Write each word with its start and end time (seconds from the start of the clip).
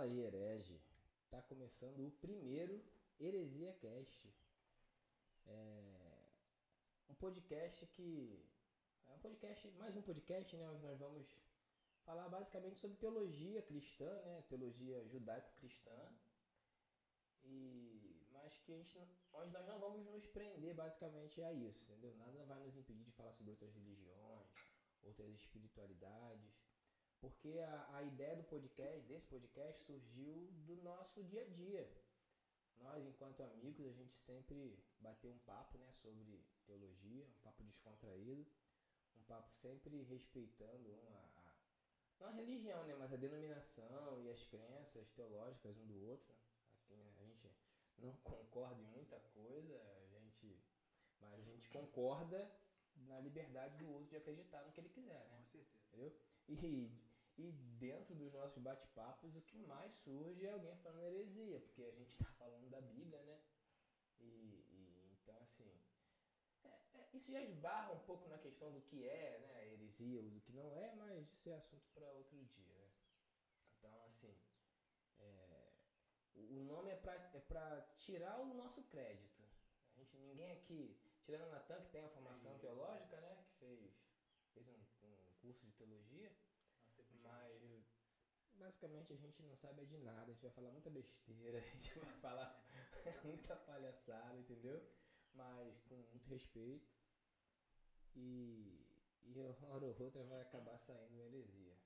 Fala 0.00 0.12
aí, 0.12 0.20
herege. 0.20 0.80
Tá 1.28 1.42
começando 1.42 2.06
o 2.06 2.10
primeiro 2.10 2.82
Heresia 3.20 3.70
Cast. 3.74 4.34
É 5.44 6.32
um 7.10 7.14
podcast 7.16 7.86
que 7.88 8.42
é 9.06 9.12
um 9.12 9.18
podcast, 9.18 9.70
mais 9.72 9.94
um 9.94 10.00
podcast, 10.00 10.56
né, 10.56 10.66
onde 10.70 10.82
nós 10.82 10.98
vamos 10.98 11.38
falar 12.06 12.30
basicamente 12.30 12.78
sobre 12.78 12.96
teologia 12.96 13.60
cristã, 13.60 14.10
né, 14.22 14.40
teologia 14.48 15.06
judaico-cristã. 15.06 15.98
E 17.44 18.26
mas 18.32 18.56
que 18.56 18.72
a 18.72 18.78
gente 18.78 18.98
onde 19.34 19.52
nós 19.52 19.66
não 19.66 19.78
vamos 19.78 20.06
nos 20.06 20.26
prender 20.26 20.74
basicamente 20.74 21.42
a 21.42 21.52
isso, 21.52 21.82
entendeu? 21.82 22.14
Nada 22.16 22.42
vai 22.46 22.58
nos 22.60 22.74
impedir 22.74 23.04
de 23.04 23.12
falar 23.12 23.32
sobre 23.32 23.50
outras 23.50 23.74
religiões, 23.74 24.48
outras 25.02 25.30
espiritualidades. 25.34 26.69
Porque 27.20 27.58
a, 27.58 27.96
a 27.96 28.02
ideia 28.02 28.34
do 28.36 28.44
podcast, 28.44 29.06
desse 29.06 29.26
podcast, 29.26 29.82
surgiu 29.82 30.50
do 30.66 30.76
nosso 30.76 31.22
dia 31.24 31.42
a 31.42 31.48
dia. 31.48 31.86
Nós, 32.78 33.04
enquanto 33.04 33.42
amigos, 33.42 33.86
a 33.86 33.92
gente 33.92 34.12
sempre 34.14 34.82
bateu 35.00 35.30
um 35.30 35.38
papo 35.40 35.76
né, 35.76 35.92
sobre 35.92 36.42
teologia, 36.64 37.26
um 37.26 37.42
papo 37.42 37.62
descontraído, 37.62 38.46
um 39.16 39.22
papo 39.24 39.52
sempre 39.52 40.02
respeitando 40.04 40.88
uma, 40.88 41.10
a, 41.10 41.54
não 42.18 42.28
a 42.28 42.32
religião, 42.32 42.82
né, 42.84 42.94
mas 42.98 43.12
a 43.12 43.16
denominação 43.16 44.18
e 44.22 44.30
as 44.30 44.42
crenças 44.44 45.10
teológicas 45.10 45.76
um 45.76 45.86
do 45.86 46.02
outro. 46.06 46.34
Aqui, 46.72 46.96
né, 46.96 47.12
a 47.18 47.24
gente 47.24 47.50
não 47.98 48.16
concorda 48.24 48.80
em 48.80 48.86
muita 48.86 49.20
coisa, 49.20 49.78
a 49.78 50.06
gente, 50.06 50.58
mas 51.20 51.34
a 51.34 51.42
gente 51.42 51.68
concorda 51.68 52.50
na 52.96 53.20
liberdade 53.20 53.76
do 53.76 53.88
uso 53.94 54.08
de 54.08 54.16
acreditar 54.16 54.62
no 54.62 54.72
que 54.72 54.80
ele 54.80 54.88
quiser, 54.88 55.28
né? 55.28 55.36
Com 55.36 55.44
certeza. 55.44 55.80
Entendeu? 55.88 56.16
E, 56.48 56.90
e 57.40 57.52
dentro 57.78 58.14
dos 58.14 58.32
nossos 58.32 58.62
bate-papos, 58.62 59.34
o 59.34 59.42
que 59.42 59.58
mais 59.58 59.92
surge 59.94 60.46
é 60.46 60.50
alguém 60.50 60.76
falando 60.76 61.04
heresia, 61.04 61.60
porque 61.60 61.82
a 61.82 61.92
gente 61.92 62.10
está 62.10 62.30
falando 62.38 62.68
da 62.68 62.80
Bíblia, 62.80 63.22
né? 63.22 63.40
E, 64.18 64.64
e 64.68 65.18
então, 65.22 65.36
assim, 65.40 65.72
é, 66.64 66.68
é, 66.94 67.08
isso 67.14 67.32
já 67.32 67.40
esbarra 67.40 67.92
um 67.92 68.00
pouco 68.00 68.28
na 68.28 68.38
questão 68.38 68.70
do 68.70 68.82
que 68.82 69.08
é 69.08 69.38
né, 69.38 69.72
heresia 69.72 70.20
ou 70.20 70.30
do 70.30 70.40
que 70.40 70.52
não 70.52 70.70
é, 70.74 70.94
mas 70.96 71.32
isso 71.32 71.48
é 71.48 71.54
assunto 71.54 71.88
para 71.94 72.12
outro 72.12 72.36
dia, 72.44 72.74
né? 72.74 72.90
Então, 73.78 74.04
assim, 74.04 74.36
é, 75.18 75.72
o 76.34 76.62
nome 76.64 76.90
é 76.90 76.96
para 76.96 77.14
é 77.14 77.40
pra 77.40 77.80
tirar 77.96 78.38
o 78.40 78.54
nosso 78.54 78.82
crédito. 78.84 79.42
A 79.94 79.98
gente, 79.98 80.16
ninguém 80.18 80.52
aqui, 80.52 80.96
tirando 81.22 81.48
o 81.48 81.50
Natan, 81.50 81.80
que 81.82 81.90
tem 81.90 82.02
a 82.02 82.08
formação 82.08 82.58
teológica, 82.58 83.18
né? 83.20 83.36
Que 83.44 83.52
fez, 83.54 84.04
fez 84.52 84.68
um, 84.68 84.78
um 85.02 85.32
curso 85.40 85.64
de 85.64 85.72
teologia. 85.72 86.30
Mas 87.22 87.84
basicamente 88.54 89.12
a 89.12 89.16
gente 89.16 89.42
não 89.42 89.56
sabe 89.56 89.84
de 89.86 89.98
nada, 89.98 90.30
a 90.30 90.34
gente 90.34 90.42
vai 90.42 90.50
falar 90.50 90.70
muita 90.70 90.90
besteira, 90.90 91.58
a 91.58 91.62
gente 91.62 91.98
vai 91.98 92.12
falar 92.20 92.64
muita 93.24 93.56
palhaçada, 93.56 94.36
entendeu? 94.38 94.82
Mas 95.34 95.80
com 95.88 95.96
muito 95.96 96.26
respeito. 96.28 96.88
E, 98.16 98.84
e 99.22 99.38
uma 99.38 99.68
hora 99.68 99.86
ou 99.86 99.96
outra 100.02 100.22
vai 100.24 100.40
acabar 100.40 100.76
saindo 100.76 101.14
uma 101.14 101.24
heresia. 101.24 101.76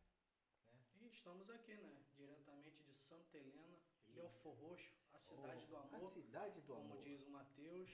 E 1.00 1.06
estamos 1.08 1.50
aqui, 1.50 1.74
né? 1.76 2.02
Diretamente 2.16 2.82
de 2.82 2.94
Santa 2.94 3.36
Helena. 3.36 3.78
Belfor 4.14 4.54
Roxo, 4.54 4.94
a 5.12 5.18
cidade 5.18 5.66
do 5.66 5.76
A 5.76 5.80
amor, 5.80 6.08
cidade 6.08 6.60
do 6.60 6.72
como 6.72 6.92
amor. 6.92 7.02
diz 7.02 7.22
o 7.24 7.30
Mateus, 7.30 7.90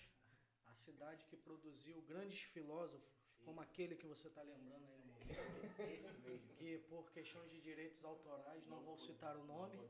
a 0.67 0.75
cidade 0.75 1.25
que 1.25 1.37
produziu 1.37 2.03
grandes 2.03 2.43
filósofos, 2.43 3.11
como 3.45 3.61
aquele 3.61 3.97
que 3.97 4.07
você 4.07 4.29
está 4.29 4.43
lembrando 4.43 4.87
aí 4.91 5.00
Esse 5.99 6.19
mesmo. 6.19 6.55
que 6.57 6.79
por 6.89 7.11
questões 7.13 7.51
de 7.51 7.61
direitos 7.61 8.05
autorais, 8.05 8.67
não, 8.67 8.81
vou 8.83 8.97
citar 8.97 9.37
o 9.37 9.45
nome, 9.45 9.77
Não 9.77 9.85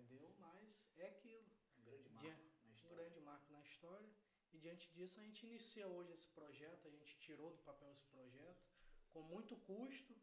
entendeu? 0.00 0.30
Mas 0.38 0.64
é 0.98 1.06
aquilo. 1.08 1.44
Um 1.78 1.82
grande 1.84 2.08
marco 2.10 2.20
Dia- 2.20 2.36
na 2.64 2.70
um 2.70 2.74
história. 2.74 2.96
grande 2.96 3.20
marco 3.20 3.52
na 3.52 3.62
história. 3.62 4.08
E 4.52 4.58
diante 4.58 4.90
disso 4.92 5.18
a 5.20 5.22
gente 5.22 5.44
inicia 5.46 5.86
hoje 5.86 6.12
esse 6.12 6.28
projeto, 6.28 6.88
a 6.88 6.90
gente 6.90 7.18
tirou 7.18 7.50
do 7.50 7.58
papel 7.62 7.92
esse 7.92 8.06
projeto 8.06 8.64
com 9.12 9.22
muito 9.22 9.56
custo, 9.56 10.14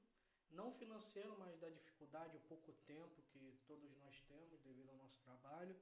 não 0.49 0.71
financeiro, 0.71 1.35
mas 1.37 1.57
da 1.59 1.69
dificuldade, 1.69 2.37
o 2.37 2.39
pouco 2.41 2.71
tempo 2.85 3.21
que 3.23 3.57
todos 3.65 3.91
nós 3.97 4.19
temos 4.21 4.59
devido 4.61 4.89
ao 4.89 4.97
nosso 4.97 5.19
trabalho, 5.21 5.75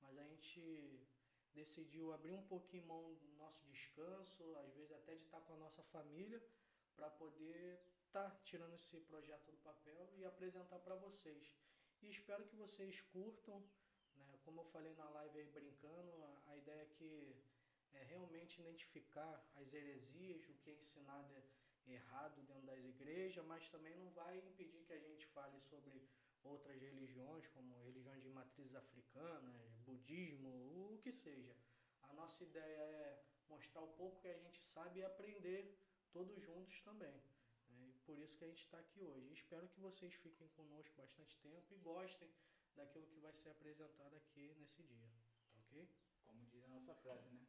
mas 0.00 0.16
a 0.18 0.24
gente 0.24 1.06
decidiu 1.52 2.12
abrir 2.12 2.32
um 2.32 2.42
pouquinho 2.46 2.84
mão 2.86 3.14
do 3.14 3.28
nosso 3.36 3.64
descanso, 3.66 4.56
às 4.56 4.72
vezes 4.74 4.92
até 4.92 5.14
de 5.14 5.22
estar 5.24 5.40
com 5.42 5.54
a 5.54 5.58
nossa 5.58 5.82
família, 5.84 6.42
para 6.96 7.10
poder 7.10 7.80
estar 8.14 8.30
tirando 8.44 8.74
esse 8.74 9.00
projeto 9.00 9.50
do 9.50 9.56
papel 9.58 10.08
e 10.16 10.24
apresentar 10.24 10.78
para 10.78 10.94
vocês. 10.94 11.52
E 12.00 12.08
espero 12.08 12.46
que 12.46 12.54
vocês 12.54 13.00
curtam, 13.12 13.58
né? 14.14 14.38
Como 14.44 14.60
eu 14.60 14.64
falei 14.66 14.94
na 14.94 15.08
live 15.10 15.40
aí 15.40 15.48
brincando, 15.48 16.12
a, 16.22 16.52
a 16.52 16.56
ideia 16.56 16.82
é 16.82 16.86
que 16.96 17.36
é 17.92 18.04
realmente 18.04 18.60
identificar 18.60 19.44
as 19.56 19.74
heresias, 19.74 20.48
o 20.48 20.54
que 20.54 20.70
é 20.70 20.74
ensinado 20.74 21.34
é 21.34 21.92
errado 21.92 22.40
dentro 22.42 22.64
das 22.66 22.84
igrejas, 22.84 23.44
mas 23.46 23.68
também 23.68 23.96
não 23.96 24.08
vai 24.10 24.38
impedir 24.38 24.84
que 24.84 24.92
a 24.92 25.00
gente 25.00 25.26
fale 25.26 25.58
sobre 25.62 26.08
outras 26.44 26.80
religiões, 26.80 27.48
como 27.48 27.82
religiões 27.82 28.22
de 28.22 28.28
matrizes 28.28 28.76
africanas, 28.76 29.74
budismo, 29.84 30.50
o 30.94 31.00
que 31.02 31.10
seja. 31.10 31.56
A 32.04 32.12
nossa 32.12 32.44
ideia 32.44 32.78
é 32.78 33.24
mostrar 33.48 33.80
o 33.82 33.92
pouco 33.94 34.20
que 34.20 34.28
a 34.28 34.38
gente 34.38 34.64
sabe 34.64 35.00
e 35.00 35.04
aprender 35.04 35.76
todos 36.12 36.40
juntos 36.40 36.80
também. 36.82 37.20
Por 38.06 38.18
isso 38.18 38.36
que 38.36 38.44
a 38.44 38.48
gente 38.48 38.62
está 38.62 38.78
aqui 38.78 39.02
hoje. 39.02 39.32
Espero 39.32 39.68
que 39.68 39.80
vocês 39.80 40.14
fiquem 40.14 40.48
conosco 40.48 40.94
bastante 40.96 41.36
tempo 41.38 41.74
e 41.74 41.78
gostem 41.78 42.30
daquilo 42.74 43.06
que 43.06 43.18
vai 43.20 43.32
ser 43.32 43.50
apresentado 43.50 44.16
aqui 44.16 44.54
nesse 44.58 44.82
dia. 44.82 45.10
Ok? 45.56 45.88
Como 46.24 46.44
diz 46.46 46.64
a 46.64 46.68
nossa 46.68 46.94
frase, 46.94 47.30
né? 47.30 47.46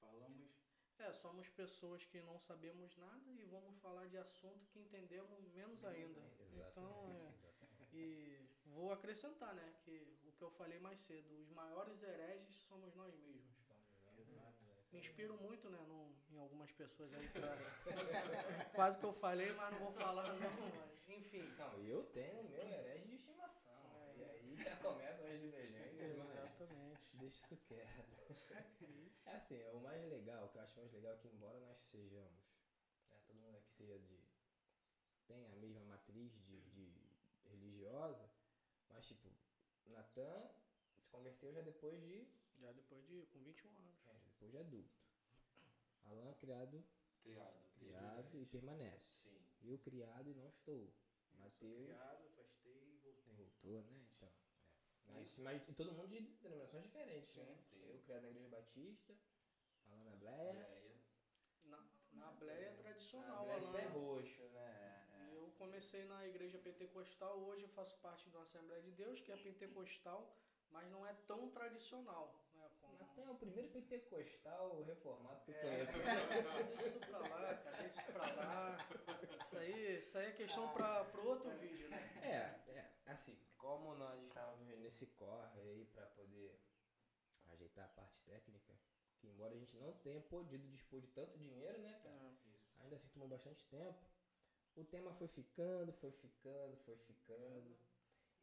Falamos. 0.00 0.50
É, 0.98 1.12
somos 1.12 1.48
pessoas 1.48 2.04
que 2.04 2.20
não 2.20 2.38
sabemos 2.38 2.94
nada 2.96 3.32
e 3.32 3.44
vamos 3.44 3.78
falar 3.78 4.06
de 4.08 4.18
assunto 4.18 4.66
que 4.68 4.80
entendemos 4.80 5.40
menos 5.48 5.82
ainda. 5.84 6.20
Então, 6.52 7.08
é, 7.08 7.28
exatamente. 7.28 7.96
e 7.96 8.46
vou 8.66 8.92
acrescentar, 8.92 9.54
né, 9.54 9.74
que 9.82 10.18
o 10.24 10.32
que 10.32 10.42
eu 10.42 10.50
falei 10.50 10.78
mais 10.78 11.00
cedo, 11.00 11.34
os 11.40 11.48
maiores 11.50 12.02
hereges 12.02 12.54
somos 12.68 12.94
nós 12.94 13.14
mesmos. 13.16 13.50
Exato. 14.18 14.69
Me 14.92 14.98
inspiro 14.98 15.36
muito, 15.36 15.68
né, 15.70 15.78
num- 15.86 16.12
em 16.30 16.38
algumas 16.38 16.70
pessoas 16.72 17.12
aí 17.14 17.28
pra... 17.28 17.56
Quase 18.74 18.98
que 18.98 19.04
eu 19.04 19.12
falei, 19.12 19.52
mas 19.52 19.70
não 19.72 19.78
vou 19.78 19.92
falar 19.92 20.32
não, 20.34 20.70
mas 20.70 21.08
enfim. 21.08 21.48
Não, 21.56 21.78
eu 21.78 22.02
tenho 22.04 22.40
o 22.40 22.48
meu 22.48 22.66
herege 22.66 23.06
de 23.08 23.14
estimação. 23.14 23.72
É. 23.72 24.16
E 24.16 24.24
aí 24.24 24.56
já 24.56 24.76
começam 24.76 25.26
as 25.26 25.38
divergências, 25.40 26.16
mas 26.16 26.30
Exatamente. 26.30 27.16
deixa 27.16 27.36
isso 27.40 27.56
quieto. 27.58 28.04
É 29.26 29.36
assim, 29.36 29.62
o 29.72 29.80
mais 29.80 30.02
legal, 30.08 30.46
o 30.46 30.48
que 30.48 30.58
eu 30.58 30.62
acho 30.62 30.76
mais 30.76 30.90
legal 30.92 31.12
é 31.12 31.16
que 31.16 31.28
embora 31.28 31.60
nós 31.60 31.78
sejamos, 31.78 32.42
né, 33.08 33.16
todo 33.26 33.38
mundo 33.38 33.56
aqui 33.56 33.70
seja 33.70 33.96
de. 33.98 34.18
tem 35.26 35.46
a 35.46 35.54
mesma 35.56 35.84
matriz 35.84 36.32
de, 36.42 36.60
de 36.62 36.92
religiosa, 37.44 38.28
mas 38.88 39.06
tipo, 39.06 39.30
Natan 39.86 40.50
se 40.98 41.06
converteu 41.10 41.52
já 41.52 41.60
depois 41.60 42.00
de. 42.02 42.26
Já 42.58 42.72
depois 42.72 43.06
de, 43.06 43.24
com 43.26 43.40
21 43.42 43.70
anos. 43.70 44.04
É, 44.40 44.46
depois 44.46 44.50
de 44.52 44.58
adulto. 44.58 45.00
Alan 46.04 46.32
criado, 46.34 46.84
Criado. 47.22 47.54
criado 47.78 48.38
e 48.40 48.46
permanece. 48.46 49.22
Sim. 49.24 49.38
Eu 49.62 49.78
criado 49.78 50.28
e 50.30 50.34
não 50.34 50.48
estou. 50.48 50.90
Mateus 51.34 51.84
criado, 51.86 52.26
afastei 52.26 52.72
e 52.72 52.96
voltei. 52.98 53.34
voltou, 53.34 53.82
né? 53.82 54.06
Então. 54.16 54.28
é. 55.08 55.12
Mas, 55.12 55.36
mas 55.36 55.62
todo 55.76 55.92
mundo 55.92 56.08
de 56.08 56.20
denominações 56.20 56.84
diferentes, 56.84 57.30
Sim, 57.34 57.40
né? 57.42 57.58
sim. 57.70 57.82
Eu 57.88 57.98
criado 58.00 58.22
na 58.22 58.28
igreja 58.30 58.48
batista, 58.48 59.14
Alan 59.86 60.04
na 60.04 60.16
Bleia. 60.16 60.52
Leia. 60.52 60.96
Na, 61.64 61.84
na 62.12 62.32
Bleia 62.32 62.72
tradicional, 62.76 63.46
Na 63.46 63.58
Bleia 63.58 63.88
Alan. 63.88 63.98
roxo, 63.98 64.42
né? 64.48 65.06
É. 65.28 65.36
Eu 65.36 65.50
comecei 65.58 66.04
na 66.04 66.26
igreja 66.26 66.58
pentecostal, 66.58 67.38
hoje 67.40 67.62
eu 67.64 67.68
faço 67.68 67.96
parte 67.98 68.28
de 68.30 68.36
uma 68.36 68.42
Assembleia 68.42 68.82
de 68.82 68.90
Deus, 68.92 69.20
que 69.20 69.30
é 69.32 69.36
pentecostal, 69.36 70.34
mas 70.70 70.90
não 70.90 71.06
é 71.06 71.12
tão 71.26 71.50
tradicional. 71.50 72.34
Até 73.12 73.28
o 73.28 73.34
primeiro 73.34 73.68
pentecostal 73.70 74.82
reformado 74.82 75.40
que 75.44 75.50
eu 75.50 75.56
É. 75.56 75.86
conheço. 75.86 76.68
Deixa 76.68 76.86
isso 76.86 77.00
pra 77.00 77.18
lá, 77.18 77.54
cara, 77.56 77.76
deixa 77.82 78.00
isso 78.00 78.12
pra 78.12 78.34
lá. 78.34 78.88
Isso 79.44 79.56
aí, 79.58 79.98
isso 79.98 80.18
aí 80.18 80.26
é 80.28 80.32
questão 80.32 80.72
pra, 80.74 81.04
pro 81.06 81.26
outro 81.26 81.50
vídeo, 81.58 81.88
né? 81.88 81.98
É, 82.22 82.70
é, 82.72 82.90
assim, 83.06 83.36
como 83.58 83.94
nós 83.94 84.22
estávamos 84.22 84.78
nesse 84.78 85.06
corre 85.06 85.60
aí 85.60 85.84
para 85.86 86.06
poder 86.06 86.56
ajeitar 87.46 87.84
a 87.86 87.88
parte 87.88 88.20
técnica, 88.24 88.72
que 89.18 89.26
embora 89.26 89.54
a 89.54 89.58
gente 89.58 89.76
não 89.76 89.92
tenha 89.98 90.20
podido 90.20 90.68
dispor 90.68 91.00
de 91.00 91.08
tanto 91.08 91.36
dinheiro, 91.36 91.78
né, 91.80 91.98
cara? 92.04 92.32
Isso. 92.54 92.80
Ainda 92.82 92.94
assim 92.94 93.08
tomou 93.08 93.28
bastante 93.28 93.64
tempo. 93.66 93.98
O 94.76 94.84
tema 94.84 95.12
foi 95.14 95.26
ficando, 95.28 95.92
foi 95.94 96.12
ficando, 96.12 96.76
foi 96.84 96.96
ficando. 96.96 97.76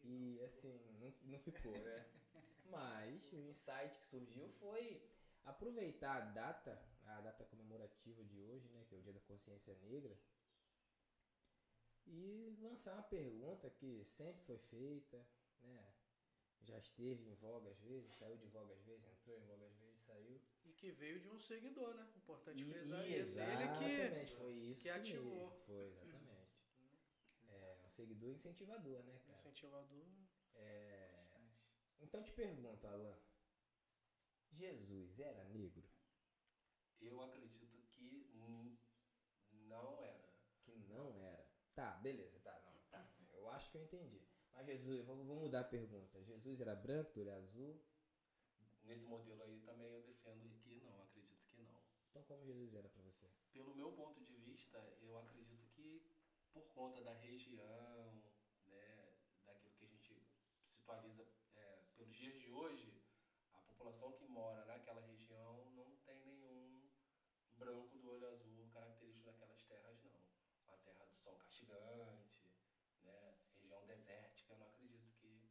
E 0.03 0.39
assim, 0.43 0.77
não, 0.99 1.13
não 1.31 1.39
ficou, 1.39 1.71
né? 1.71 2.05
Mas 2.69 3.31
o 3.31 3.41
insight 3.41 3.97
que 3.97 4.05
surgiu 4.05 4.49
foi 4.49 5.01
aproveitar 5.45 6.17
a 6.17 6.25
data, 6.25 6.81
a 7.05 7.21
data 7.21 7.45
comemorativa 7.45 8.23
de 8.23 8.39
hoje, 8.39 8.67
né? 8.69 8.85
Que 8.87 8.95
é 8.95 8.97
o 8.97 9.01
Dia 9.01 9.13
da 9.13 9.21
Consciência 9.21 9.73
Negra. 9.75 10.17
E 12.05 12.55
lançar 12.61 12.93
uma 12.93 13.03
pergunta 13.03 13.69
que 13.69 14.03
sempre 14.05 14.41
foi 14.45 14.57
feita, 14.57 15.17
né? 15.61 15.93
já 16.61 16.77
esteve 16.79 17.23
em 17.29 17.33
voga 17.35 17.69
às 17.69 17.79
vezes, 17.79 18.13
saiu 18.13 18.37
de 18.37 18.47
voga 18.47 18.73
às 18.73 18.81
vezes, 18.83 19.05
entrou 19.07 19.37
em 19.37 19.43
voga 19.45 19.65
às 19.65 19.75
vezes, 19.77 20.01
saiu. 20.01 20.41
E 20.65 20.73
que 20.73 20.91
veio 20.91 21.19
de 21.19 21.29
um 21.29 21.39
seguidor, 21.39 21.95
né? 21.95 22.07
Importante 22.15 22.61
E- 22.61 22.65
frisar 22.73 23.07
isso. 23.09 23.39
Ele 23.39 23.67
que 23.79 24.35
foi 24.35 24.53
isso 24.53 24.81
que 24.81 24.89
ativou. 24.89 25.49
mesmo, 25.49 25.65
Foi, 25.65 25.85
exatamente. 25.85 26.57
É, 27.47 27.77
um 27.85 27.89
seguidor 27.89 28.31
incentivador, 28.31 29.03
né, 29.03 29.19
cara? 29.25 29.37
incentivador. 29.39 30.05
É. 30.55 31.06
então 31.99 32.23
te 32.23 32.31
pergunto, 32.31 32.87
Alan, 32.87 33.17
Jesus 34.51 35.19
era 35.19 35.43
negro? 35.45 35.87
Eu 36.99 37.21
acredito 37.21 37.81
que 37.91 38.31
não 39.67 40.01
era. 40.01 40.33
Que 40.61 40.75
não 40.75 41.21
era. 41.21 41.47
Tá, 41.75 41.91
beleza, 41.97 42.39
tá, 42.39 42.59
não, 42.65 42.81
tá. 42.89 43.07
Eu 43.33 43.49
acho 43.49 43.69
que 43.69 43.77
eu 43.77 43.83
entendi. 43.83 44.27
Mas 44.53 44.65
Jesus, 44.65 45.05
vou, 45.05 45.23
vou 45.23 45.35
mudar 45.35 45.61
a 45.61 45.63
pergunta. 45.63 46.23
Jesus 46.23 46.59
era 46.59 46.75
branco, 46.75 47.13
do 47.13 47.21
olho 47.21 47.33
azul? 47.33 47.79
Nesse 48.83 49.05
modelo 49.05 49.43
aí 49.43 49.59
também 49.61 49.91
eu 49.91 50.01
defendo 50.01 50.49
que 50.61 50.79
não, 50.79 51.03
acredito 51.03 51.45
que 51.45 51.61
não. 51.61 51.79
Então 52.09 52.23
como 52.23 52.45
Jesus 52.45 52.73
era 52.73 52.89
pra 52.89 53.03
você? 53.03 53.29
Pelo 53.51 53.75
meu 53.75 53.91
ponto 53.91 54.23
de 54.23 54.35
vista, 54.37 54.77
eu 55.01 55.17
acredito 55.17 55.67
que 55.75 56.09
por 56.53 56.63
conta 56.73 57.03
da 57.03 57.13
região, 57.13 58.23
né, 58.65 59.13
daquilo 59.45 59.75
que 59.75 59.83
a 59.83 59.87
gente 59.87 60.25
se 60.71 60.81
pelos 60.81 61.36
dias 62.17 62.39
de 62.39 62.51
hoje, 62.51 62.99
a 63.53 63.61
população 63.61 64.11
que 64.13 64.25
mora 64.25 64.65
naquela 64.65 65.01
região 65.01 65.71
não 65.75 65.95
tem 65.97 66.19
nenhum 66.25 66.89
branco 67.55 67.99
do 67.99 68.09
olho 68.09 68.27
azul 68.27 68.67
característico 68.73 69.25
daquelas 69.25 69.61
terras, 69.63 70.03
não. 70.03 70.19
Uma 70.67 70.77
terra 70.77 71.05
do 71.05 71.15
sol 71.15 71.35
castigante, 71.35 72.41
né, 73.03 73.37
região 73.59 73.85
desértica, 73.85 74.53
eu 74.53 74.57
não 74.57 74.65
acredito 74.65 75.11
que 75.19 75.47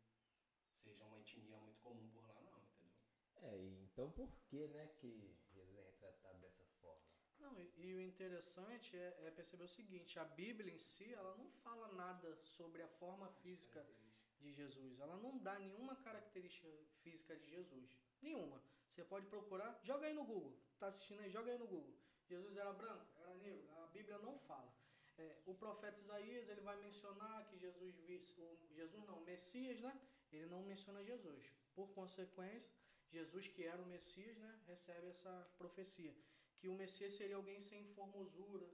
seja 0.73 1.05
uma 1.05 1.19
etnia 1.19 1.57
muito 1.59 1.81
comum 1.81 2.09
por 2.11 2.27
lá, 2.27 2.41
não, 2.43 2.59
entendeu? 2.59 2.93
É, 3.37 3.57
e 3.57 3.85
então 3.85 4.11
por 4.11 4.37
que, 4.47 4.67
né, 4.69 4.89
que 4.89 5.39
Jesus 5.53 5.77
é 5.79 5.83
retratado 5.83 6.39
dessa 6.41 6.65
forma? 6.81 7.07
Não, 7.39 7.61
e, 7.61 7.73
e 7.77 7.95
o 7.95 8.01
interessante 8.01 8.97
é, 8.97 9.27
é 9.27 9.31
perceber 9.31 9.65
o 9.65 9.69
seguinte, 9.69 10.19
a 10.19 10.25
Bíblia 10.25 10.73
em 10.73 10.79
si, 10.79 11.13
ela 11.15 11.37
não 11.37 11.49
fala 11.49 11.93
nada 11.93 12.37
sobre 12.45 12.83
a 12.83 12.89
forma 12.89 13.29
física 13.29 13.87
de 14.41 14.53
Jesus. 14.53 14.99
Ela 14.99 15.17
não 15.17 15.39
dá 15.39 15.59
nenhuma 15.59 15.97
característica 15.97 16.69
física 17.03 17.37
de 17.37 17.49
Jesus. 17.49 17.97
Nenhuma. 18.21 18.63
Você 18.91 19.05
pode 19.05 19.27
procurar, 19.27 19.79
joga 19.83 20.07
aí 20.07 20.15
no 20.15 20.25
Google. 20.25 20.57
Tá 20.79 20.89
assistindo 20.89 21.21
aí, 21.21 21.31
joga 21.31 21.51
aí 21.51 21.59
no 21.59 21.67
Google. 21.67 21.95
Jesus 22.29 22.57
era 22.57 22.73
branco, 22.73 23.07
era 23.21 23.35
negro. 23.35 23.69
A 23.83 23.87
Bíblia 23.87 24.19
não 24.19 24.39
fala. 24.41 24.73
É, 25.19 25.37
o 25.47 25.55
profeta 25.55 25.99
Isaías, 25.99 26.49
ele 26.49 26.61
vai 26.61 26.77
mencionar 26.81 27.47
que 27.49 27.57
Jesus 27.59 27.95
visse, 28.01 28.39
o 28.41 28.75
Jesus 28.75 29.05
não, 29.05 29.19
o 29.19 29.25
Messias, 29.25 29.81
né? 29.81 29.99
Ele 30.31 30.47
não 30.47 30.63
menciona 30.63 31.03
Jesus. 31.03 31.53
Por 31.75 31.89
consequência, 31.95 32.77
Jesus 33.11 33.47
que 33.49 33.63
era 33.65 33.81
o 33.81 33.87
Messias, 33.87 34.37
né, 34.37 34.61
recebe 34.67 35.07
essa 35.09 35.33
profecia, 35.57 36.15
que 36.59 36.69
o 36.69 36.75
Messias 36.75 37.13
seria 37.13 37.37
alguém 37.37 37.61
sem 37.61 37.85
formosura, 37.95 38.69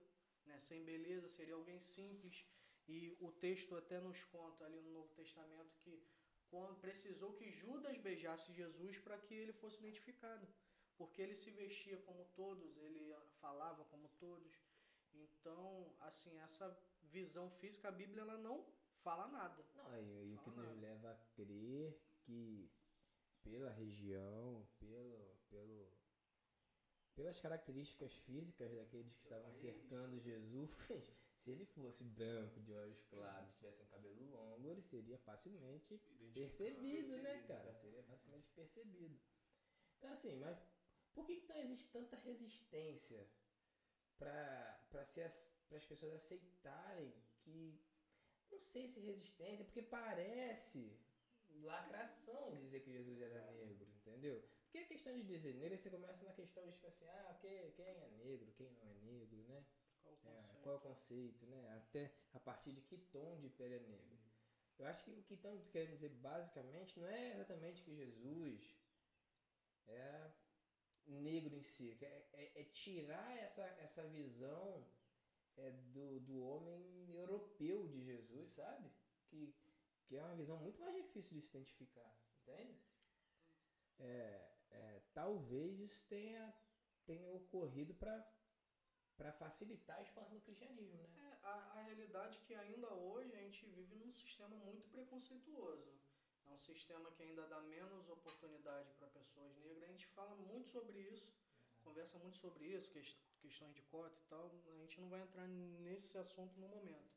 né, 0.46 0.58
sem 0.58 0.84
beleza, 0.84 1.28
seria 1.28 1.54
alguém 1.54 1.78
simples. 1.78 2.44
E 2.88 3.16
o 3.20 3.30
texto 3.30 3.76
até 3.76 4.00
nos 4.00 4.24
conta 4.24 4.64
ali 4.64 4.80
no 4.80 4.92
Novo 4.92 5.12
Testamento 5.14 5.74
que 5.80 6.02
quando 6.50 6.78
precisou 6.80 7.32
que 7.32 7.50
Judas 7.50 7.96
beijasse 7.98 8.52
Jesus 8.52 8.98
para 8.98 9.16
que 9.16 9.34
ele 9.34 9.52
fosse 9.54 9.78
identificado, 9.78 10.46
porque 10.98 11.22
ele 11.22 11.34
se 11.34 11.50
vestia 11.50 11.96
como 11.98 12.26
todos, 12.36 12.76
ele 12.76 13.14
falava 13.40 13.84
como 13.86 14.08
todos. 14.18 14.52
Então, 15.14 15.94
assim, 16.00 16.38
essa 16.40 16.76
visão 17.04 17.50
física, 17.50 17.88
a 17.88 17.92
Bíblia 17.92 18.22
ela 18.22 18.36
não 18.36 18.66
fala 19.02 19.26
nada. 19.28 19.64
Não, 19.74 19.98
e, 19.98 20.34
o 20.34 20.38
que 20.38 20.50
Fala 20.50 20.56
nos 20.62 20.76
nada. 20.76 20.80
leva 20.80 21.10
a 21.10 21.14
crer 21.34 21.98
que 22.20 22.70
pela 23.42 23.70
região, 23.70 24.66
pelo, 24.78 25.36
pelo, 25.50 25.90
pelas 27.14 27.38
características 27.38 28.14
físicas 28.14 28.72
daqueles 28.74 29.12
que 29.14 29.22
estavam 29.22 29.50
cercando 29.50 30.20
Jesus, 30.20 30.70
se 31.42 31.50
ele 31.50 31.64
fosse 31.64 32.04
branco, 32.04 32.60
de 32.60 32.72
olhos 32.72 33.02
claros, 33.10 33.52
tivesse 33.56 33.82
um 33.82 33.86
cabelo 33.86 34.22
longo, 34.30 34.70
ele 34.70 34.80
seria 34.80 35.18
facilmente 35.18 36.00
percebido, 36.32 37.16
né, 37.18 37.42
cara? 37.48 37.62
exatamente. 37.62 37.80
Seria 37.80 38.02
facilmente 38.04 38.50
percebido. 38.52 39.20
Então, 39.98 40.10
assim, 40.10 40.36
mas 40.36 40.56
por 41.12 41.26
que, 41.26 41.32
então 41.32 41.56
existe 41.58 41.90
tanta 41.90 42.16
resistência 42.16 43.28
para 44.18 44.80
as 45.72 45.84
pessoas 45.84 46.14
aceitarem 46.14 47.12
que. 47.40 47.82
Não 48.50 48.58
sei 48.58 48.86
se 48.86 49.00
resistência, 49.00 49.64
porque 49.64 49.82
parece 49.82 50.94
lacração 51.62 52.54
dizer 52.58 52.80
que 52.80 52.92
Jesus 52.92 53.20
era 53.20 53.34
Exato. 53.34 53.52
negro, 53.54 53.90
entendeu? 53.96 54.44
Porque 54.64 54.78
a 54.78 54.86
questão 54.86 55.14
de 55.14 55.22
dizer 55.24 55.54
negro, 55.54 55.76
você 55.76 55.90
começa 55.90 56.22
na 56.24 56.32
questão 56.32 56.64
de 56.66 56.72
tipo 56.72 56.86
assim, 56.86 57.06
ah, 57.08 57.34
que, 57.40 57.70
quem 57.72 57.86
é 57.86 58.10
negro, 58.10 58.52
quem 58.52 58.70
não 58.70 58.86
é 58.86 58.94
negro, 58.94 59.42
né? 59.44 59.64
Qual 60.20 60.34
o 60.34 60.38
É, 60.38 60.42
conceito? 60.42 60.62
qual 60.62 60.74
é 60.74 60.78
o 60.78 60.80
conceito, 60.80 61.46
né? 61.46 61.76
Até 61.76 62.12
a 62.32 62.40
partir 62.40 62.72
de 62.72 62.80
que 62.82 62.96
tom 62.98 63.38
de 63.40 63.48
pele 63.50 63.74
é 63.76 63.80
negro. 63.80 64.18
Eu 64.78 64.86
acho 64.86 65.04
que 65.04 65.10
o 65.12 65.22
que 65.22 65.34
estão 65.34 65.58
querendo 65.70 65.94
dizer 65.94 66.08
basicamente 66.10 66.98
não 66.98 67.08
é 67.08 67.32
exatamente 67.34 67.82
que 67.82 67.94
Jesus 67.94 68.76
era 69.86 70.34
negro 71.06 71.54
em 71.54 71.62
si, 71.62 71.96
é, 72.00 72.28
é- 72.32 72.60
é 72.60 72.64
tirar 72.64 73.36
essa, 73.38 73.62
essa 73.86 74.04
visão 74.08 74.86
é, 75.56 75.70
do, 75.70 76.20
do 76.20 76.40
homem 76.42 77.10
europeu 77.14 77.86
de 77.88 78.02
Jesus, 78.02 78.52
sabe? 78.52 78.90
Que, 79.28 79.54
que 80.06 80.16
é 80.16 80.22
uma 80.22 80.36
visão 80.36 80.56
muito 80.58 80.80
mais 80.80 80.94
difícil 80.96 81.34
de 81.36 81.42
se 81.42 81.48
identificar, 81.48 82.14
entende? 82.42 82.78
É, 83.98 84.50
é, 84.70 85.02
talvez 85.14 85.78
isso 85.80 86.02
tenha, 86.08 86.54
tenha 87.06 87.28
ocorrido 87.30 87.94
para 87.94 88.16
facilitar 89.32 89.98
a 89.98 90.02
expansão 90.02 90.36
do 90.38 90.40
cristianismo, 90.42 90.96
né? 90.96 91.38
É, 91.42 91.46
a, 91.46 91.78
a 91.78 91.82
realidade 91.82 92.38
é 92.38 92.40
que 92.46 92.54
ainda 92.54 92.88
hoje 92.92 93.32
a 93.34 93.40
gente 93.40 93.66
vive 93.66 93.94
num 93.94 94.12
sistema 94.12 94.56
muito 94.56 94.88
preconceituoso. 94.88 95.92
É 96.46 96.50
um 96.50 96.58
sistema 96.58 97.10
que 97.12 97.22
ainda 97.22 97.46
dá 97.46 97.60
menos 97.60 98.08
oportunidade 98.08 98.92
para 98.98 99.06
pessoas 99.08 99.56
negras. 99.58 99.82
A 99.88 99.92
gente 99.92 100.06
fala 100.06 100.34
muito 100.34 100.68
sobre 100.68 100.98
isso, 100.98 101.32
conversa 101.82 102.18
muito 102.18 102.36
sobre 102.38 102.66
isso, 102.66 102.90
ques- 102.90 103.16
questões 103.40 103.74
de 103.74 103.82
cota 103.82 104.18
e 104.18 104.28
tal. 104.28 104.50
A 104.66 104.74
gente 104.76 105.00
não 105.00 105.08
vai 105.08 105.20
entrar 105.20 105.46
nesse 105.46 106.18
assunto 106.18 106.58
no 106.58 106.68
momento. 106.68 107.10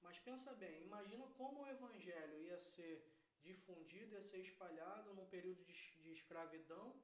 Mas 0.00 0.18
pensa 0.18 0.52
bem, 0.54 0.82
imagina 0.82 1.26
como 1.36 1.62
o 1.62 1.66
evangelho 1.66 2.38
ia 2.42 2.58
ser 2.58 3.04
difundido, 3.42 4.14
ia 4.14 4.22
ser 4.22 4.38
espalhado 4.38 5.14
num 5.14 5.26
período 5.26 5.62
de, 5.64 5.72
de 5.72 6.12
escravidão, 6.12 6.94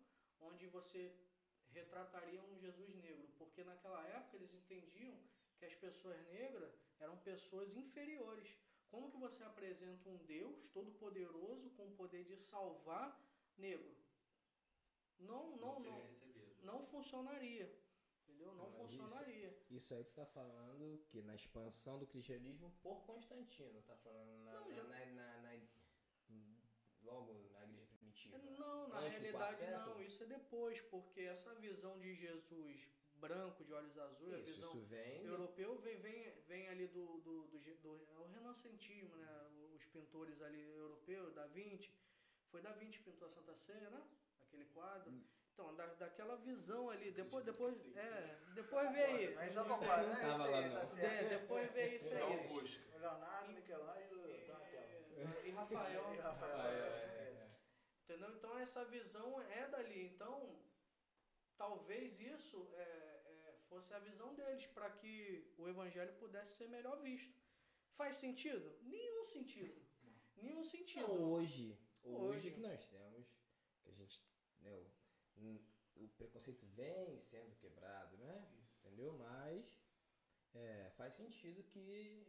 onde 0.41 0.67
você 0.67 1.13
retrataria 1.73 2.43
um 2.43 2.57
Jesus 2.59 2.95
negro, 2.97 3.29
porque 3.39 3.63
naquela 3.65 4.07
época 4.09 4.37
eles 4.37 4.53
entendiam 4.55 5.17
que 5.59 5.65
as 5.65 5.75
pessoas 5.75 6.19
negras 6.29 6.73
eram 7.01 7.17
pessoas 7.19 7.75
inferiores. 7.77 8.57
Como 8.91 9.11
que 9.11 9.17
você 9.19 9.43
apresenta 9.45 10.09
um 10.09 10.17
Deus 10.25 10.65
todo-poderoso 10.73 11.71
com 11.71 11.89
o 11.89 11.97
poder 11.97 12.25
de 12.25 12.37
salvar 12.37 13.21
negro? 13.59 13.95
Não, 15.19 15.57
não, 15.57 15.81
Não 15.81 15.81
não, 15.81 16.07
não 16.63 16.87
funcionaria. 16.87 17.67
Entendeu? 18.29 18.55
Não 18.55 18.71
Não, 18.71 18.79
mas 18.79 18.91
isso- 18.91 18.99
funcionaria. 19.03 19.59
Isso 19.71 19.95
aí 19.95 20.05
tu 20.05 20.13
tá 20.13 20.27
falando 20.27 20.99
que 21.09 21.23
na 21.23 21.35
expansão 21.35 21.99
do 21.99 22.07
cristianismo 22.07 22.71
por 22.83 23.05
Constantino, 23.07 23.81
tá 23.83 23.97
falando 23.97 24.45
na, 24.45 24.53
Não, 24.53 24.69
na- 24.69 24.75
já- 24.75 24.83
na- 24.85 25.07
na- 25.07 25.43
na- 25.43 25.67
logo 27.03 27.33
na 27.53 27.65
igreja 27.65 27.87
primitiva. 27.97 28.39
Não, 28.39 28.89
na 28.89 28.99
Antes 28.99 29.06
do 29.06 29.06
realidade 29.19 29.57
quarto 29.57 29.89
não, 29.91 30.01
isso 30.03 30.23
é 30.25 30.27
depois, 30.27 30.81
porque 30.83 31.21
essa 31.23 31.55
visão 31.57 31.99
de 31.99 32.15
Jesus 32.15 32.89
branco, 33.15 33.65
de 33.65 33.73
olhos 33.73 33.97
azuis, 33.99 34.35
a 34.35 34.39
Isso, 34.39 34.53
visão 34.53 34.69
isso 34.71 34.81
vem. 34.87 35.25
europeu 35.25 35.77
vem, 35.79 35.97
vem, 36.01 36.31
vem 36.47 36.69
ali 36.69 36.87
do, 36.89 37.19
do, 37.23 37.47
do, 37.47 37.59
ge- 37.61 37.75
do- 37.77 38.07
é 38.11 38.27
renascentismo, 38.35 39.17
né? 39.17 39.47
Os 39.75 39.85
pintores 39.87 40.41
ali 40.43 40.61
europeus, 40.77 41.33
Da 41.35 41.47
Vinci. 41.47 41.91
Foi 42.51 42.61
Da 42.61 42.73
Vinci 42.73 42.99
que 42.99 43.05
pintou 43.11 43.27
a 43.27 43.31
Santa 43.31 43.55
Ceia, 43.55 43.89
né? 43.91 44.03
Aquele 44.43 44.67
quadro. 44.67 45.11
Hum. 45.11 45.25
Então, 45.55 45.75
da, 45.75 45.87
daquela 45.87 46.37
visão 46.37 46.91
ali, 46.91 47.11
depois, 47.11 47.43
depois, 47.43 47.75
é, 47.97 48.37
depois 48.55 48.93
vê 48.93 49.03
aí. 49.05 49.37
A 49.39 49.45
gente 49.45 49.55
já 49.55 49.65
concorda, 49.65 50.07
né? 50.07 50.21
Tava 50.21 50.35
Isso 50.35 50.51
lá 50.51 50.59
aí, 50.59 50.69
não. 50.69 50.77
tá 50.77 50.85
certo. 50.85 51.25
É, 51.25 51.29
depois 51.39 51.73
vê 51.73 51.97
isso 51.97 52.15
aí. 52.15 52.49
busca. 52.49 52.99
Leonardo, 52.99 53.53
Michelangelo, 53.55 54.23
Donatello. 54.47 55.07
E 55.47 55.51
Rafael. 55.51 56.15
E 56.15 56.17
Rafael. 56.19 56.57
Rafael, 56.57 56.67
é, 56.67 56.79
é, 56.79 57.43
é. 57.43 57.47
Entendeu? 58.09 58.31
Então 58.37 58.57
essa 58.59 58.85
visão 58.85 59.41
é 59.43 59.67
dali. 59.69 60.07
Então, 60.07 60.57
talvez 61.57 62.21
isso 62.21 62.69
é, 62.75 62.83
é, 62.83 63.53
fosse 63.69 63.93
a 63.93 63.99
visão 63.99 64.33
deles 64.35 64.65
para 64.69 64.89
que 64.91 65.53
o 65.59 65.67
evangelho 65.69 66.13
pudesse 66.15 66.57
ser 66.57 66.69
melhor 66.69 67.01
visto. 67.03 67.37
Faz 67.97 68.15
sentido? 68.17 68.79
Nenhum 68.83 69.25
sentido. 69.25 69.85
Nenhum 70.37 70.63
sentido. 70.65 71.09
Não, 71.09 71.33
hoje, 71.33 71.77
hoje 72.05 72.47
Hoje. 72.47 72.51
que 72.53 72.61
nós 72.61 72.87
temos, 72.87 73.27
que 73.83 73.89
a 73.89 73.93
gente, 73.93 74.23
né, 74.61 74.87
o, 75.37 75.61
o 75.97 76.09
preconceito 76.11 76.65
vem 76.67 77.19
sendo 77.21 77.57
quebrado, 77.57 78.17
né? 78.19 78.47
Entendeu? 78.85 79.15
Mas 79.15 79.81
é, 80.55 80.91
faz 80.91 81.15
sentido 81.15 81.65
que 81.65 82.25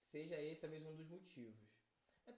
seja 0.00 0.40
esse 0.42 0.62
talvez 0.62 0.84
um 0.84 0.96
dos 0.96 1.06
motivos. 1.06 1.70
Mas 2.26 2.36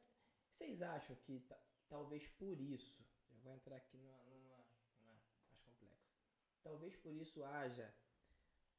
vocês 0.51 0.83
acham 0.83 1.17
que 1.17 1.41
ta- 1.41 1.59
talvez 1.95 2.25
por 2.41 2.57
isso, 2.61 3.01
eu 3.31 3.37
vou 3.43 3.53
entrar 3.53 3.77
aqui 3.77 3.97
numa, 3.99 4.23
numa, 4.33 4.59
numa 5.01 5.15
mais 5.49 5.61
complexa. 5.69 6.11
Talvez 6.63 6.97
por 6.97 7.15
isso 7.15 7.45
haja 7.45 7.89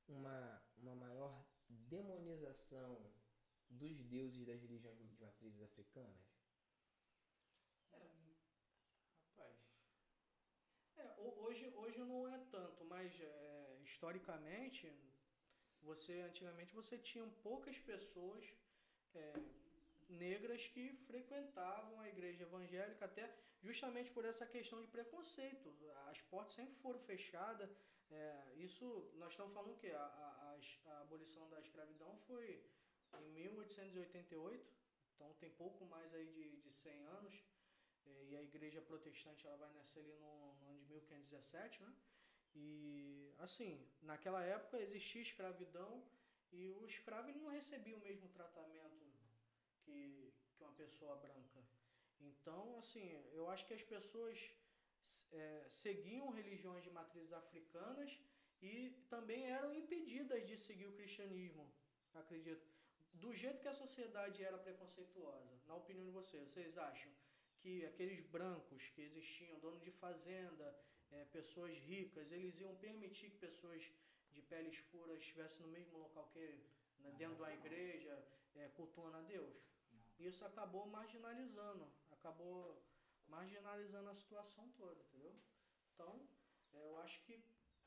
uma, 0.08 0.40
uma 0.78 0.96
maior 0.96 1.46
demonização 1.70 2.94
dos 3.70 4.04
deuses 4.06 4.46
das 4.46 4.62
religiões 4.62 5.10
de 5.10 5.18
matrizes 5.20 5.62
africanas. 5.62 6.26
Rapaz, 9.38 9.56
É, 10.98 11.04
ho- 11.18 11.36
hoje, 11.46 11.72
hoje 11.76 12.00
não 12.00 12.28
é 12.34 12.38
tanto, 12.52 12.84
mas 12.86 13.12
é, 13.20 13.80
historicamente, 13.84 14.92
você 15.82 16.22
antigamente 16.22 16.74
você 16.76 16.98
tinha 16.98 17.26
poucas 17.44 17.78
pessoas 17.80 18.46
é, 19.16 19.34
negras 20.10 20.68
que 20.68 20.94
frequentavam 21.08 22.00
a 22.00 22.08
igreja 22.08 22.44
evangélica, 22.44 23.06
até 23.06 23.34
justamente 23.62 24.12
por 24.12 24.26
essa 24.26 24.46
questão 24.46 24.82
de 24.82 24.88
preconceito. 24.88 25.74
As 26.08 26.22
portas 26.22 26.54
sempre 26.54 26.76
foram 26.76 27.00
fechadas. 27.00 27.70
é, 28.12 28.54
isso, 28.58 29.12
nós 29.16 29.32
estamos 29.32 29.54
falando 29.54 29.78
que 29.78 29.90
a, 29.90 30.00
a, 30.00 30.60
a 30.88 31.02
abolição 31.02 31.50
da 31.50 31.60
escravidão 31.60 32.16
foi 32.28 32.64
em 33.22 33.32
1888, 33.32 34.74
então 35.16 35.34
tem 35.36 35.50
pouco 35.52 35.86
mais 35.86 36.14
aí 36.14 36.28
de, 36.28 36.58
de 36.58 36.72
100 36.72 37.04
anos. 37.04 37.44
É, 38.06 38.26
e 38.26 38.38
a 38.38 38.44
igreja 38.44 38.82
protestante 38.82 39.48
ela 39.48 39.58
vai 39.58 39.72
nascer 39.74 40.00
ali 40.00 40.14
no, 40.14 40.56
no 40.56 40.70
ano 40.70 40.80
de 40.80 40.86
1517, 40.86 41.82
né? 41.82 41.94
E 42.54 43.34
assim, 43.40 43.86
naquela 44.02 44.44
época 44.44 44.80
existia 44.80 45.22
escravidão 45.22 46.04
e 46.52 46.70
o 46.70 46.86
escravo 46.86 47.32
não 47.34 47.50
recebia 47.50 47.98
o 47.98 48.00
mesmo 48.00 48.30
tratamento 48.30 49.05
que, 49.86 50.34
que 50.56 50.64
uma 50.64 50.74
pessoa 50.74 51.16
branca. 51.16 51.64
Então, 52.20 52.78
assim, 52.80 53.08
eu 53.40 53.50
acho 53.50 53.66
que 53.68 53.74
as 53.74 53.84
pessoas 53.84 54.38
é, 55.32 55.66
seguiam 55.70 56.30
religiões 56.30 56.84
de 56.84 56.90
matrizes 56.90 57.34
africanas 57.34 58.20
e 58.62 59.06
também 59.10 59.42
eram 59.58 59.74
impedidas 59.74 60.48
de 60.48 60.58
seguir 60.58 60.88
o 60.88 60.96
cristianismo, 61.00 61.66
acredito. 62.14 62.68
Do 63.14 63.34
jeito 63.34 63.62
que 63.62 63.68
a 63.68 63.74
sociedade 63.74 64.44
era 64.44 64.58
preconceituosa, 64.58 65.54
na 65.68 65.76
opinião 65.76 66.06
de 66.06 66.12
vocês, 66.12 66.48
vocês 66.50 66.78
acham 66.78 67.12
que 67.60 67.86
aqueles 67.86 68.20
brancos 68.36 68.90
que 68.90 69.02
existiam, 69.02 69.60
dono 69.60 69.80
de 69.80 69.92
fazenda, 69.92 70.68
eh, 71.12 71.26
pessoas 71.32 71.76
ricas, 71.78 72.32
eles 72.32 72.60
iam 72.60 72.76
permitir 72.76 73.30
que 73.32 73.38
pessoas 73.38 73.82
de 74.32 74.42
pele 74.42 74.70
escura 74.70 75.14
estivessem 75.16 75.62
no 75.66 75.72
mesmo 75.72 75.98
local 75.98 76.30
que 76.32 76.40
ele, 76.40 76.70
né, 77.00 77.12
dentro 77.18 77.46
época, 77.46 77.50
não. 77.50 77.66
igreja, 77.66 78.28
eh, 78.56 78.70
cultuando 78.76 79.18
a 79.18 79.22
Deus? 79.22 79.56
Isso 80.18 80.46
acabou 80.46 80.88
marginalizando, 80.88 81.92
acabou 82.10 82.90
marginalizando 83.28 84.10
a 84.10 84.16
situação 84.16 84.72
toda, 84.72 85.02
entendeu? 85.04 85.36
Então, 85.94 86.30
eh, 86.74 86.88
eu 86.90 86.98
acho 87.00 87.24
que 87.26 87.38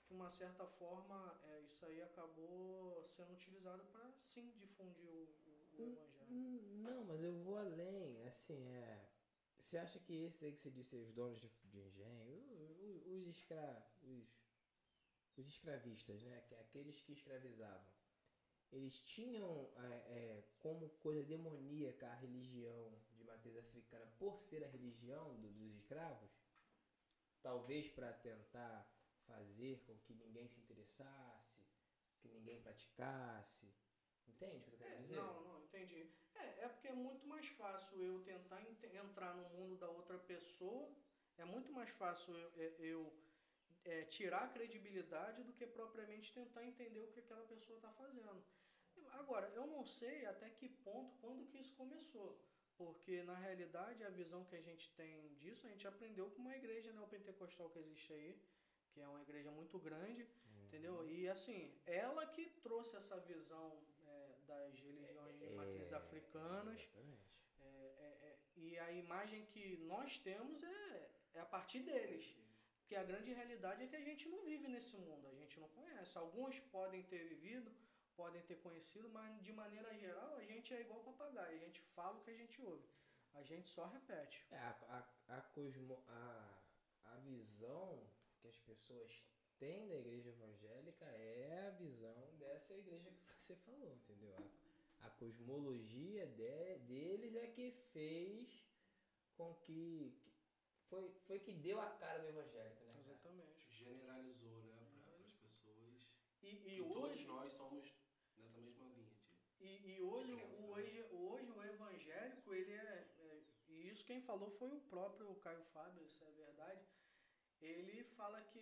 de 0.06 0.12
uma 0.14 0.30
certa 0.30 0.66
forma 0.66 1.38
eh, 1.44 1.62
isso 1.62 1.84
aí 1.86 2.00
acabou 2.02 3.04
sendo 3.06 3.32
utilizado 3.34 3.84
para 3.86 4.10
sim 4.12 4.52
difundir 4.56 5.08
o, 5.08 5.24
o- 5.74 5.78
Hum, 5.78 5.84
evangelho. 5.84 6.28
hum, 6.28 6.82
Não, 6.82 7.04
mas 7.04 7.22
eu 7.22 7.34
vou 7.42 7.56
além. 7.58 8.22
Assim, 8.26 8.68
é. 8.72 9.10
Você 9.58 9.76
acha 9.78 9.98
que 10.00 10.12
esses 10.14 10.42
aí 10.42 10.52
que 10.52 10.58
você 10.58 10.70
disse, 10.70 10.96
os 10.96 11.12
donos 11.12 11.40
de, 11.40 11.48
de 11.64 11.80
engenho, 11.80 12.36
o- 12.36 13.04
o- 13.06 13.18
os, 13.18 13.26
escra, 13.28 13.92
os, 14.02 14.28
os 15.36 15.46
escravistas, 15.48 16.22
né? 16.22 16.42
que 16.42 16.54
é 16.54 16.60
Aqueles 16.60 17.00
que 17.00 17.12
escravizavam, 17.12 17.97
eles 18.72 19.00
tinham 19.00 19.72
é, 19.76 19.88
é, 20.16 20.42
como 20.58 20.88
coisa 21.00 21.22
demoníaca 21.24 22.08
a 22.08 22.14
religião 22.14 23.00
de 23.16 23.24
matriz 23.24 23.56
africana 23.56 24.06
por 24.18 24.40
ser 24.40 24.62
a 24.64 24.68
religião 24.68 25.40
do- 25.40 25.50
dos 25.50 25.74
escravos? 25.76 26.30
Talvez 27.42 27.88
para 27.88 28.12
tentar 28.12 28.84
fazer 29.26 29.84
com 29.86 29.98
que 29.98 30.14
ninguém 30.14 30.46
se 30.48 30.60
interessasse, 30.60 31.60
que 32.20 32.28
ninguém 32.28 32.60
praticasse. 32.62 33.66
Entende 34.26 34.56
o 34.58 34.62
que 34.62 34.68
eu 34.68 34.72
tô 34.72 34.84
querendo 34.84 34.96
É, 34.96 35.02
dizer? 35.02 35.16
não, 35.16 35.40
não, 35.42 35.62
entendi. 35.64 36.06
É, 36.34 36.64
é 36.64 36.68
porque 36.68 36.88
é 36.88 36.92
muito 36.92 37.26
mais 37.26 37.46
fácil 37.46 38.02
eu 38.02 38.22
tentar 38.24 38.60
ente- 38.62 38.86
entrar 38.86 39.34
no 39.34 39.48
mundo 39.48 39.76
da 39.76 39.88
outra 39.88 40.18
pessoa, 40.18 40.88
é 41.36 41.44
muito 41.44 41.72
mais 41.72 41.90
fácil 41.90 42.34
eu, 42.34 42.52
é, 42.62 42.74
eu, 42.78 43.12
é, 43.84 44.04
tirar 44.04 44.44
a 44.44 44.48
credibilidade 44.48 45.42
do 45.44 45.52
que 45.52 45.66
propriamente 45.66 46.32
tentar 46.32 46.64
entender 46.64 47.00
o 47.00 47.08
que 47.12 47.20
aquela 47.20 47.44
pessoa 47.44 47.76
está 47.76 47.90
fazendo. 47.92 48.57
Agora, 49.12 49.48
eu 49.54 49.66
não 49.66 49.84
sei 49.84 50.26
até 50.26 50.50
que 50.50 50.68
ponto, 50.68 51.14
quando 51.20 51.46
que 51.46 51.58
isso 51.58 51.74
começou. 51.74 52.40
Porque, 52.76 53.22
na 53.24 53.36
realidade, 53.36 54.04
a 54.04 54.10
visão 54.10 54.44
que 54.44 54.54
a 54.54 54.60
gente 54.60 54.90
tem 54.92 55.34
disso, 55.34 55.66
a 55.66 55.70
gente 55.70 55.86
aprendeu 55.86 56.30
com 56.30 56.40
uma 56.40 56.56
igreja 56.56 56.92
neopentecostal 56.92 57.70
que 57.70 57.78
existe 57.80 58.12
aí, 58.12 58.40
que 58.92 59.00
é 59.00 59.08
uma 59.08 59.20
igreja 59.20 59.50
muito 59.50 59.78
grande, 59.78 60.28
Entendeu? 60.68 60.96
E 61.08 61.26
assim, 61.28 61.72
ela 61.86 62.26
que 62.26 62.44
trouxe 62.66 62.94
essa 62.94 63.18
visão 63.20 63.82
é, 64.06 64.34
das 64.46 64.78
religiões 64.78 65.38
de 65.38 65.48
matriz 65.48 65.92
africanas. 65.94 66.80
Exatamente. 66.82 67.30
é, 67.60 67.94
é, 68.06 68.08
é, 68.28 68.38
e 68.56 68.78
a 68.78 68.92
imagem 68.92 69.46
que 69.46 69.78
nós 69.92 70.18
temos 70.18 70.62
é, 70.62 71.10
é 71.34 71.40
a 71.40 71.46
partir 71.46 71.80
deles. 71.80 72.36
Porque 72.80 72.94
a 72.96 73.02
grande 73.02 73.32
realidade 73.32 73.82
é 73.82 73.86
que 73.86 73.96
a 73.96 74.06
gente 74.08 74.28
não 74.28 74.44
vive 74.44 74.68
nesse 74.68 74.96
mundo, 74.98 75.26
a 75.26 75.34
gente 75.34 75.58
não 75.58 75.68
conhece. 75.70 76.18
Alguns 76.18 76.60
podem 76.60 77.02
ter 77.04 77.24
vivido, 77.24 77.72
podem 78.18 78.42
ter 78.42 78.56
conhecido, 78.56 79.08
mas 79.10 79.40
de 79.46 79.52
maneira 79.52 79.96
geral 79.96 80.36
a 80.36 80.44
gente 80.44 80.74
é 80.74 80.80
igual 80.80 81.00
papagaio, 81.04 81.54
a 81.54 81.64
gente 81.64 81.80
fala 81.94 82.18
o 82.18 82.22
que 82.24 82.32
a 82.32 82.40
gente 82.42 82.60
ouve. 82.60 82.88
A 83.32 83.42
gente 83.44 83.68
só 83.68 83.86
repete. 83.86 84.44
É, 84.50 84.56
a, 84.56 85.06
a, 85.28 85.38
a, 85.38 85.40
cosmo, 85.54 86.02
a, 86.08 86.58
a 87.04 87.16
visão 87.18 88.10
que 88.40 88.48
as 88.48 88.58
pessoas 88.58 89.22
têm 89.58 89.86
da 89.86 89.94
igreja 89.94 90.30
evangélica 90.30 91.04
é 91.04 91.68
a 91.68 91.70
visão 91.70 92.34
dessa 92.38 92.74
igreja 92.74 93.08
que 93.10 93.42
você 93.42 93.54
falou, 93.54 93.94
entendeu? 93.94 94.34
A, 94.36 95.06
a 95.06 95.10
cosmologia 95.10 96.26
de, 96.26 96.78
deles 96.80 97.36
é 97.36 97.46
que 97.46 97.70
fez 97.92 98.66
com 99.36 99.54
que. 99.54 100.20
que 100.74 100.82
foi, 100.88 101.08
foi 101.28 101.38
que 101.38 101.52
deu 101.52 101.80
a 101.80 101.90
cara 101.90 102.18
do 102.18 102.28
evangélico, 102.28 102.84
né? 102.84 102.92
cara? 102.94 102.98
Exatamente. 102.98 103.70
Generalizou, 103.70 104.60
né, 104.64 104.88
para 105.04 105.14
as 105.24 105.32
pessoas. 105.34 106.10
E, 106.42 106.48
e 106.48 106.56
que 106.56 106.82
todos 106.92 107.12
hoje. 107.12 107.24
nós 107.26 107.52
somos 107.52 107.98
nessa 108.38 108.60
mesma 108.60 108.86
linha. 108.86 109.04
De... 109.04 109.18
E, 109.60 109.70
e 109.96 110.02
hoje, 110.02 110.32
o, 110.32 110.36
né? 110.36 110.68
hoje, 110.70 111.02
hoje 111.12 111.50
o 111.50 111.62
evangélico, 111.64 112.54
ele 112.54 112.72
é, 112.72 113.06
é- 113.18 113.42
E 113.68 113.88
isso 113.90 114.04
quem 114.04 114.20
falou 114.22 114.50
foi 114.58 114.70
o 114.72 114.80
próprio 114.92 115.34
Caio 115.36 115.62
Fábio, 115.74 116.04
isso 116.04 116.22
é 116.24 116.30
verdade. 116.30 116.84
Ele 117.60 118.02
fala 118.04 118.40
que, 118.42 118.60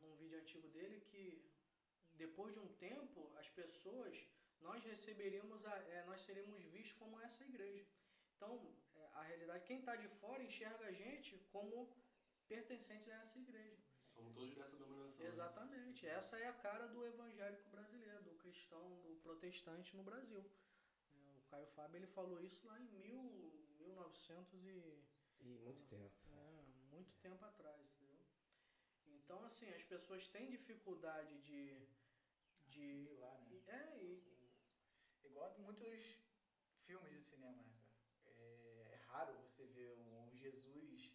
num- 0.00 0.16
vídeo 0.16 0.38
antigo 0.38 0.68
dele, 0.68 1.00
que 1.10 1.24
depois 2.14 2.54
de 2.54 2.60
um 2.60 2.68
tempo, 2.74 3.30
as 3.36 3.48
pessoas, 3.48 4.14
nós 4.60 4.82
receberíamos, 4.84 5.64
a, 5.66 5.76
é, 5.94 6.04
nós 6.04 6.20
seríamos 6.22 6.62
vistos 6.64 6.92
como 6.98 7.20
essa 7.20 7.42
igreja. 7.44 7.86
Então, 8.36 8.52
é, 8.94 9.06
a 9.14 9.22
realidade, 9.22 9.64
quem 9.64 9.78
está 9.80 9.96
de 9.96 10.08
fora 10.20 10.42
enxerga 10.42 10.86
a 10.86 10.92
gente 10.92 11.38
como 11.52 11.88
pertencentes 12.48 13.08
a 13.08 13.14
essa 13.22 13.38
igreja. 13.38 13.78
Somos 14.14 14.34
todos 14.34 14.54
dessa 14.54 14.76
denominação. 14.76 15.24
né? 15.24 15.30
Exatamente. 15.30 16.06
Essa 16.06 16.38
é 16.38 16.46
a 16.48 16.52
cara 16.52 16.86
do 16.88 17.06
evangélico 17.06 17.68
brasileiro, 17.70 18.22
do 18.22 18.29
cristão, 18.50 19.00
do 19.02 19.16
protestante 19.22 19.96
no 19.96 20.02
Brasil. 20.02 20.44
É, 21.14 21.36
O 21.38 21.42
Caio 21.50 21.66
Fábio 21.68 21.96
ele 21.98 22.06
falou 22.06 22.40
isso 22.40 22.66
lá 22.66 22.78
em 22.80 22.88
mil, 22.98 23.22
1900 23.78 24.52
e 24.64 25.02
E 25.40 25.58
muito 25.58 25.84
tempo. 25.86 26.12
é, 26.24 26.62
muito 26.90 27.12
tempo 27.20 27.44
atrás, 27.44 27.80
entendeu? 27.80 28.18
Então 29.06 29.42
assim 29.44 29.70
as 29.72 29.82
pessoas 29.84 30.26
têm 30.28 30.48
dificuldade 30.48 31.38
de 31.40 31.86
de 32.66 32.82
Assimilar, 32.82 33.40
né? 33.48 33.60
é 33.66 34.02
e, 34.02 34.22
Igual 35.24 35.50
em 35.56 35.62
muitos 35.62 36.18
filmes 36.86 37.12
de 37.12 37.22
cinema, 37.22 37.62
né, 37.62 37.76
cara? 37.84 38.00
É, 38.26 38.88
é 38.92 38.96
raro 39.08 39.34
você 39.36 39.64
ver 39.66 39.92
um 39.92 40.34
Jesus 40.34 41.10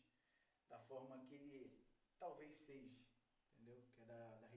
da 0.69 0.79
forma 0.79 1.19
que 1.19 1.33
ele 1.33 1.71
talvez 2.17 2.55
seja, 2.55 2.97
entendeu? 3.53 3.83
Que 3.93 4.01
é 4.01 4.05
da, 4.05 4.35
da. 4.37 4.47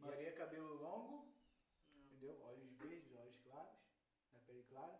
A 0.00 0.06
maioria 0.06 0.28
é 0.28 0.32
cabelo 0.32 0.74
longo, 0.74 1.30
entendeu? 1.92 2.40
Olhos 2.42 2.72
verdes, 2.72 3.12
olhos 3.14 3.36
claros, 3.36 3.78
da 4.32 4.38
pele 4.40 4.62
clara, 4.64 4.98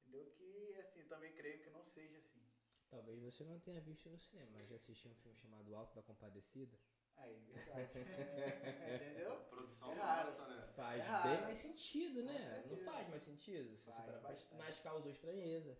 entendeu? 0.00 0.28
Que, 0.32 0.74
assim, 0.80 1.06
também 1.06 1.32
creio 1.34 1.62
que 1.62 1.70
não 1.70 1.84
seja 1.84 2.18
assim. 2.18 2.42
Talvez 2.90 3.20
você 3.22 3.44
não 3.44 3.60
tenha 3.60 3.80
visto 3.80 4.10
no 4.10 4.18
cinema, 4.18 4.50
mas 4.52 4.68
já 4.68 4.76
assistiu 4.76 5.10
um 5.10 5.14
filme 5.14 5.36
chamado 5.38 5.74
Alto 5.74 5.94
da 5.94 6.02
Compadecida? 6.02 6.76
Aí, 7.16 7.40
verdade. 7.44 7.90
entendeu? 8.94 9.36
Produção 9.44 9.92
É 9.92 9.94
nossa, 9.94 10.46
né? 10.48 10.66
Faz 10.74 11.00
É 11.04 11.22
bem 11.28 11.42
mais 11.42 11.58
sentido, 11.58 12.22
né? 12.24 12.64
Não 12.68 12.76
faz 12.78 13.08
mais 13.08 13.22
sentido? 13.22 13.76
Se 13.76 13.84
você 13.84 13.92
Faz 13.92 14.20
bastante. 14.20 14.56
mas 14.56 14.78
causou 14.80 15.10
estranheza. 15.10 15.78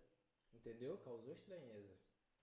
Entendeu? 0.53 0.97
Causou 0.99 1.33
estranheza. 1.33 1.93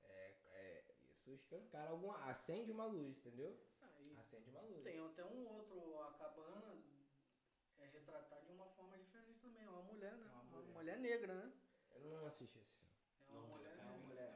É, 0.03 0.37
é, 0.45 0.85
isso 1.11 1.33
escancara 1.33 1.91
alguma. 1.91 2.17
Acende 2.29 2.71
uma 2.71 2.85
luz, 2.85 3.17
entendeu? 3.17 3.59
Aí 4.03 4.17
Acende 4.19 4.49
uma 4.51 4.61
luz. 4.63 4.83
tem 4.83 4.99
até 5.05 5.25
um 5.25 5.47
outro 5.57 5.99
a 6.03 6.13
cabana 6.13 6.83
é 7.79 7.87
retratar 7.87 8.41
de 8.45 8.53
uma 8.53 8.67
forma 8.67 8.97
diferente 8.99 9.41
também, 9.41 9.65
é 9.65 9.69
uma 9.71 9.83
mulher, 9.83 10.17
né? 10.17 10.27
Uma 10.33 10.43
Uma 10.43 10.61
mulher. 10.63 10.73
mulher 10.75 10.99
negra, 10.99 11.35
né? 11.35 11.53
Eu 11.95 12.01
não 12.11 12.27
assisti 12.27 12.59
esse 12.59 12.73
filme. 12.75 12.93
É 13.29 13.33
uma 13.33 13.41
Não, 13.43 13.49
mulher, 13.49 13.73
é 13.79 13.83
uma 13.83 13.99
mulher. 13.99 14.33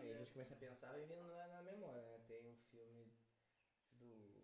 é, 0.00 0.22
é 0.22 0.26
começa 0.32 0.54
a 0.54 0.56
pensar, 0.56 0.88
vai 0.88 1.00
vindo 1.00 1.14
na, 1.26 1.46
na 1.48 1.62
memória, 1.62 2.02
né? 2.02 2.20
Tem 2.26 2.46
um 2.46 2.56
filme 2.70 3.06
do. 3.94 4.42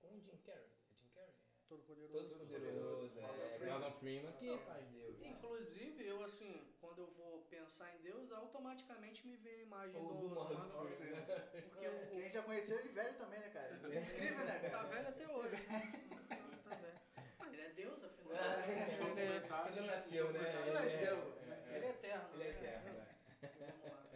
Com 0.00 0.14
o 0.16 0.20
Jim 0.20 0.36
Carrey. 0.38 0.64
É 0.90 0.94
Jim 0.94 1.08
Carrey? 1.14 1.30
É. 1.30 1.34
Todo 1.68 1.82
poderoso. 1.84 2.28
Todo 2.30 2.46
Poderoso, 2.48 3.20
Morgan 3.20 3.42
é. 3.44 3.58
Freeman. 3.58 3.78
Morgan 3.78 3.92
Freeman 3.98 4.32
que 4.32 4.58
faz 4.58 4.88
Deus. 4.90 5.18
né? 5.18 5.28
Inclusive, 5.30 6.06
eu 6.06 6.22
assim, 6.22 6.71
eu 7.02 7.10
vou 7.16 7.42
pensar 7.50 7.92
em 7.94 7.98
Deus, 8.02 8.30
automaticamente 8.32 9.26
me 9.26 9.36
vem 9.36 9.54
a 9.54 9.62
imagem 9.62 9.96
Ou 10.00 10.14
do, 10.14 10.28
do 10.28 10.34
Morgan 10.34 10.64
Morgan 10.68 10.96
Freeman. 10.96 11.24
Freeman. 11.26 11.68
Porque 11.70 11.88
o, 11.88 12.06
Quem 12.20 12.30
já 12.30 12.42
conheceu 12.42 12.78
ele 12.78 12.88
velho 12.90 13.14
também, 13.18 13.40
né, 13.40 13.48
cara? 13.50 13.74
Incrível, 13.74 14.44
né, 14.44 14.58
Tá 14.58 14.70
cara? 14.70 14.88
velho 14.88 15.08
até 15.08 15.28
hoje. 15.28 15.56
tá 16.68 16.74
velho. 16.76 17.00
Ah, 17.40 17.46
ele 17.52 17.60
é 17.62 17.68
Deus, 17.70 18.04
afinal. 18.04 18.32
Ah, 18.34 18.68
ele, 18.68 19.20
é, 19.20 19.68
Ele 19.78 19.86
nasceu, 19.86 20.32
né? 20.32 20.40
Ele 20.40 20.58
Ele 20.68 20.72
nasceu. 20.72 21.16
é- 21.18 21.76
ele 21.76 21.86
é 21.86 21.90
eterno. 21.90 22.28
Ele 22.34 22.42
é 22.44 22.46
né? 22.46 22.58
eterno, 22.58 22.92
né? 22.92 23.08
Vamos 23.42 23.88
lá. 23.90 24.10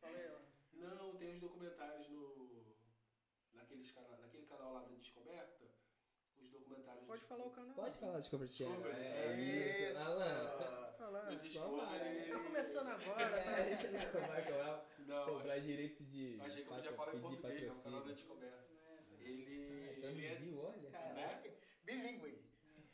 Fala 0.00 0.16
aí, 0.16 0.30
ó. 0.30 0.38
Não, 0.74 1.16
tem 1.16 1.30
os 1.34 1.40
documentários 1.40 2.08
no. 2.08 2.32
Naqueles 3.54 3.90
cana, 3.92 4.16
naquele 4.20 4.46
canal 4.46 4.72
lá 4.74 4.80
da 4.80 4.88
Descoberta. 4.96 5.64
Os 6.40 6.50
documentários. 6.50 7.04
Pode 7.06 7.22
falar 7.24 7.44
o 7.44 7.50
canal. 7.50 7.74
Pode 7.74 7.98
falar, 7.98 8.18
desculpa, 8.18 8.46
Channel. 8.46 8.74
Desculpa. 8.74 8.98
É 8.98 9.40
isso. 9.40 9.98
Alan. 10.00 10.81
Falar. 11.02 11.32
No 11.32 11.36
Discovery. 11.36 12.30
Tá 12.30 12.38
começando 12.38 12.86
agora, 12.86 13.22
É, 13.22 13.42
tá? 13.42 13.54
a 13.56 13.74
gente 13.74 13.88
não 14.14 14.20
vai 14.28 14.42
cobrar, 14.46 14.86
Não, 15.00 15.24
cobrar 15.26 15.58
direito 15.58 16.04
de. 16.04 16.40
achei, 16.40 16.62
que 16.62 16.70
eu 16.70 16.74
podia 16.76 16.92
falar 16.92 17.14
em 17.16 17.20
português, 17.20 17.82
canal 17.82 18.04
da. 18.04 18.12
Descoberta. 18.12 18.72
É, 19.18 19.24
Ele. 19.24 19.88
Ah, 20.04 20.10
ele 20.10 20.26
é, 20.26 20.58
olha. 20.60 20.90
Caraca, 20.90 21.50
bilíngue. 21.84 22.40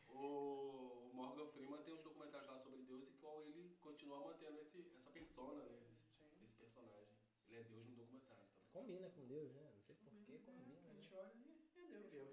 o 0.09 1.11
Morgan 1.13 1.47
Freeman 1.49 1.83
tem 1.83 1.93
uns 1.93 2.03
documentários 2.03 2.49
lá 2.49 2.57
sobre 2.59 2.81
Deus 2.83 3.11
e 3.11 3.13
qual 3.21 3.43
ele 3.43 3.77
continua 3.83 4.21
mantendo 4.25 4.59
esse, 4.59 4.91
essa 4.97 5.11
persona, 5.11 5.63
né? 5.65 5.79
Esse, 5.91 6.07
esse 6.43 6.57
personagem. 6.57 7.09
Ele 7.51 7.59
é 7.61 7.63
Deus 7.65 7.87
no 7.89 7.95
documentário 7.97 8.43
também. 8.49 8.71
Combina 8.73 9.11
com 9.11 9.27
Deus, 9.27 9.53
né? 9.53 9.69
Não 9.75 9.81
sei 9.83 9.95
porquê, 9.97 10.39
combina. 10.47 10.79
A 10.79 10.89
Né? 10.89 10.95
gente 10.95 11.15
olha 11.15 11.31
e 11.35 11.95
é 11.95 11.99
Deus. 12.09 12.33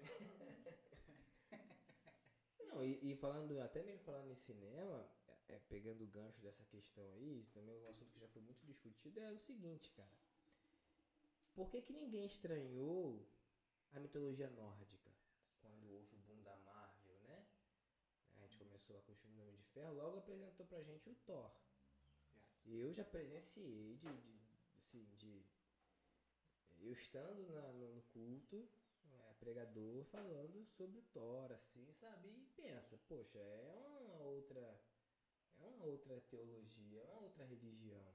Não, 2.68 2.82
e, 2.82 3.12
e 3.12 3.14
falando, 3.16 3.60
até 3.60 3.82
mesmo 3.82 4.00
falando 4.04 4.30
em 4.30 4.34
cinema, 4.34 5.06
é, 5.48 5.58
pegando 5.68 6.04
o 6.04 6.06
gancho 6.08 6.40
dessa 6.40 6.64
questão 6.64 7.10
aí, 7.12 7.44
também 7.52 7.78
um 7.80 7.88
assunto 7.88 8.10
que 8.12 8.18
já 8.20 8.28
foi 8.28 8.42
muito 8.42 8.64
discutido 8.64 9.20
é 9.20 9.30
o 9.32 9.38
seguinte, 9.38 9.90
cara. 9.92 10.10
Por 11.54 11.70
que, 11.70 11.80
que 11.80 11.92
ninguém 11.92 12.26
estranhou 12.26 13.26
a 13.92 13.98
mitologia 14.00 14.48
nórdica 14.50 15.10
quando 15.60 15.90
houve 15.90 16.14
o 16.14 16.18
boom 16.20 16.42
da 16.42 16.56
Marvel, 16.56 17.18
né? 17.22 17.44
A 18.36 18.40
gente 18.42 18.56
começou 18.58 19.00
com 19.02 19.12
o 19.12 19.16
filme 19.16 19.34
do 19.36 19.42
Homem 19.42 19.56
de 19.56 19.64
Ferro, 19.64 19.94
logo 19.94 20.18
apresentou 20.18 20.66
pra 20.66 20.82
gente 20.82 21.08
o 21.08 21.14
Thor. 21.26 21.50
E 22.64 22.76
eu 22.78 22.92
já 22.92 23.04
presenciei 23.04 23.96
de, 23.96 24.08
de, 24.20 24.40
assim, 24.76 25.04
de 25.16 25.44
eu 26.80 26.92
estando 26.92 27.48
na- 27.52 27.72
no, 27.72 27.94
no 27.94 28.02
culto, 28.02 28.68
é, 29.12 29.32
pregador 29.38 30.04
falando 30.04 30.64
sobre 30.66 30.98
o 30.98 31.02
Thor, 31.12 31.50
assim, 31.52 31.92
sabe? 31.94 32.28
E 32.28 32.46
pensa, 32.56 32.98
poxa, 33.08 33.38
é 33.38 33.86
uma 34.00 34.18
outra, 34.20 34.78
é 35.60 35.66
uma 35.66 35.84
outra 35.84 36.20
teologia, 36.22 37.00
é 37.00 37.04
uma 37.12 37.22
outra 37.22 37.44
religião. 37.44 38.14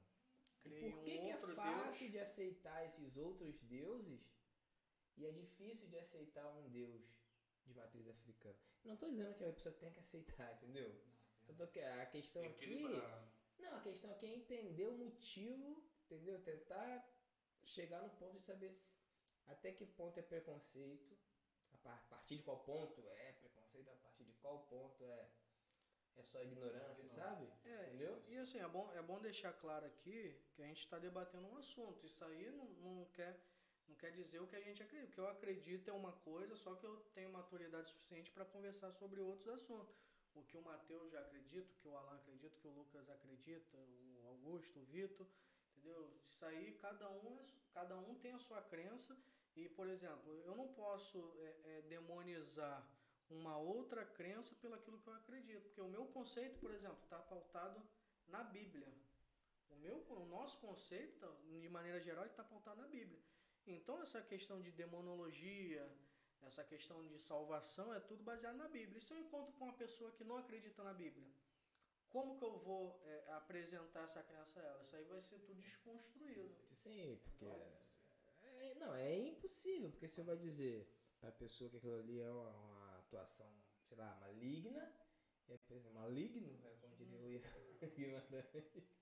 Criei 0.61 0.91
Por 0.91 1.03
que, 1.03 1.17
um 1.17 1.23
que 1.25 1.31
é 1.31 1.37
fácil 1.55 1.99
Deus. 1.99 2.11
de 2.11 2.19
aceitar 2.19 2.85
esses 2.85 3.17
outros 3.17 3.59
deuses 3.63 4.21
e 5.17 5.25
é 5.25 5.31
difícil 5.31 5.87
de 5.87 5.97
aceitar 5.97 6.47
um 6.49 6.69
deus 6.69 7.03
de 7.65 7.73
matriz 7.73 8.07
africana? 8.07 8.57
Não 8.83 8.95
tô 8.97 9.09
dizendo 9.09 9.35
que 9.35 9.43
a 9.43 9.51
pessoa 9.53 9.73
tem 9.75 9.91
que 9.91 9.99
aceitar, 9.99 10.53
entendeu? 10.61 10.95
Só 11.41 11.53
tô 11.53 11.63
a 11.63 12.05
questão 12.05 12.45
aqui 12.45 13.01
não, 13.59 13.75
a 13.77 13.81
questão 13.81 14.11
aqui 14.11 14.25
é 14.25 14.35
entender 14.35 14.85
o 14.85 14.97
motivo, 14.97 15.83
entendeu? 16.05 16.41
Tentar 16.43 17.07
chegar 17.63 18.01
no 18.01 18.09
ponto 18.17 18.39
de 18.39 18.45
saber 18.45 18.71
se- 18.71 18.89
até 19.45 19.71
que 19.71 19.85
ponto 19.85 20.19
é 20.19 20.23
preconceito, 20.23 21.17
a 21.73 21.77
partir 22.09 22.37
de 22.37 22.43
qual 22.43 22.63
ponto 22.63 23.07
é 23.07 23.33
preconceito, 23.33 23.89
a 23.89 23.95
partir 23.97 24.23
de 24.25 24.33
qual 24.33 24.65
ponto 24.67 25.03
é, 25.05 25.29
é 26.17 26.23
só 26.23 26.41
ignorância, 26.41 27.07
sabe? 27.09 27.47
É, 27.65 27.87
Entendeu? 27.87 28.21
E 28.27 28.37
assim, 28.37 28.59
é 28.59 28.67
bom, 28.67 28.91
é 28.93 29.01
bom 29.01 29.19
deixar 29.19 29.53
claro 29.53 29.85
aqui 29.85 30.35
que 30.53 30.61
a 30.61 30.65
gente 30.65 30.79
está 30.79 30.97
debatendo 30.97 31.47
um 31.47 31.57
assunto. 31.57 32.05
Isso 32.05 32.23
aí 32.25 32.49
não, 32.51 32.65
não, 32.65 33.05
quer, 33.13 33.39
não 33.87 33.95
quer 33.95 34.11
dizer 34.11 34.39
o 34.39 34.47
que 34.47 34.55
a 34.55 34.61
gente 34.61 34.81
acredita. 34.83 35.11
O 35.11 35.13
que 35.13 35.19
eu 35.19 35.27
acredito 35.27 35.89
é 35.89 35.93
uma 35.93 36.13
coisa, 36.13 36.55
só 36.55 36.75
que 36.75 36.85
eu 36.85 36.97
tenho 37.13 37.31
maturidade 37.31 37.89
suficiente 37.89 38.31
para 38.31 38.45
conversar 38.45 38.91
sobre 38.91 39.19
outros 39.19 39.47
assuntos. 39.47 39.95
O 40.33 40.43
que 40.43 40.57
o 40.57 40.61
Matheus 40.61 41.11
já 41.11 41.19
acredita, 41.19 41.69
o 41.71 41.75
que 41.75 41.87
o 41.87 41.95
Alan 41.95 42.15
acredita, 42.15 42.55
o 42.55 42.59
que 42.59 42.67
o 42.67 42.71
Lucas 42.71 43.09
acredita, 43.09 43.77
o 43.77 44.27
Augusto, 44.27 44.79
o 44.79 44.85
Vitor, 44.85 45.27
entendeu? 45.71 46.09
Isso 46.25 46.45
aí, 46.45 46.73
cada 46.81 47.09
um, 47.09 47.37
é, 47.37 47.41
cada 47.73 47.97
um 47.97 48.15
tem 48.15 48.31
a 48.31 48.39
sua 48.39 48.61
crença. 48.61 49.17
E, 49.55 49.67
por 49.67 49.87
exemplo, 49.89 50.31
eu 50.45 50.55
não 50.55 50.69
posso 50.69 51.33
é, 51.39 51.55
é, 51.65 51.81
demonizar 51.81 52.87
uma 53.31 53.57
outra 53.57 54.05
crença 54.05 54.55
pelo 54.55 54.75
aquilo 54.75 54.99
que 54.99 55.07
eu 55.07 55.13
acredito. 55.13 55.63
Porque 55.67 55.81
o 55.81 55.87
meu 55.87 56.05
conceito, 56.07 56.59
por 56.59 56.71
exemplo, 56.71 56.99
está 57.03 57.19
pautado 57.19 57.81
na 58.27 58.43
Bíblia. 58.43 58.87
O, 59.69 59.75
meu, 59.77 59.97
o 60.09 60.25
nosso 60.25 60.59
conceito, 60.59 61.25
de 61.59 61.69
maneira 61.69 61.99
geral, 61.99 62.25
está 62.25 62.43
pautado 62.43 62.81
na 62.81 62.87
Bíblia. 62.87 63.19
Então, 63.65 64.01
essa 64.01 64.21
questão 64.21 64.61
de 64.61 64.71
demonologia, 64.71 65.89
essa 66.41 66.63
questão 66.63 67.05
de 67.05 67.17
salvação, 67.19 67.93
é 67.93 67.99
tudo 67.99 68.23
baseado 68.23 68.57
na 68.57 68.67
Bíblia. 68.67 68.97
E 68.97 69.01
se 69.01 69.13
eu 69.13 69.19
encontro 69.19 69.53
com 69.53 69.65
uma 69.65 69.73
pessoa 69.73 70.11
que 70.11 70.23
não 70.23 70.37
acredita 70.37 70.83
na 70.83 70.93
Bíblia, 70.93 71.27
como 72.09 72.37
que 72.37 72.43
eu 72.43 72.57
vou 72.59 72.99
é, 73.05 73.31
apresentar 73.33 74.03
essa 74.03 74.21
crença 74.21 74.59
a 74.59 74.63
ela? 74.63 74.81
Isso 74.81 74.95
aí 74.95 75.05
vai 75.05 75.21
ser 75.21 75.39
tudo 75.39 75.55
desconstruído. 75.61 76.55
Sim, 76.71 77.17
porque. 77.23 77.45
É, 78.43 78.75
não, 78.75 78.93
é 78.93 79.17
impossível, 79.17 79.89
porque 79.91 80.07
você 80.07 80.21
vai 80.21 80.35
dizer 80.35 80.87
pra 81.19 81.31
pessoa 81.31 81.69
que 81.69 81.77
aquilo 81.77 81.99
ali 81.99 82.19
é 82.19 82.29
uma, 82.29 82.49
uma 82.49 82.70
atuação, 83.11 83.51
sei 83.83 83.97
lá, 83.97 84.15
maligna, 84.21 84.93
e 85.47 85.53
a 85.53 85.57
pessoa, 85.57 85.91
maligno, 85.91 86.59
é 86.65 86.75
como 86.79 86.95
diria 86.95 87.41
o 87.81 87.87
Guimarães, 87.95 88.95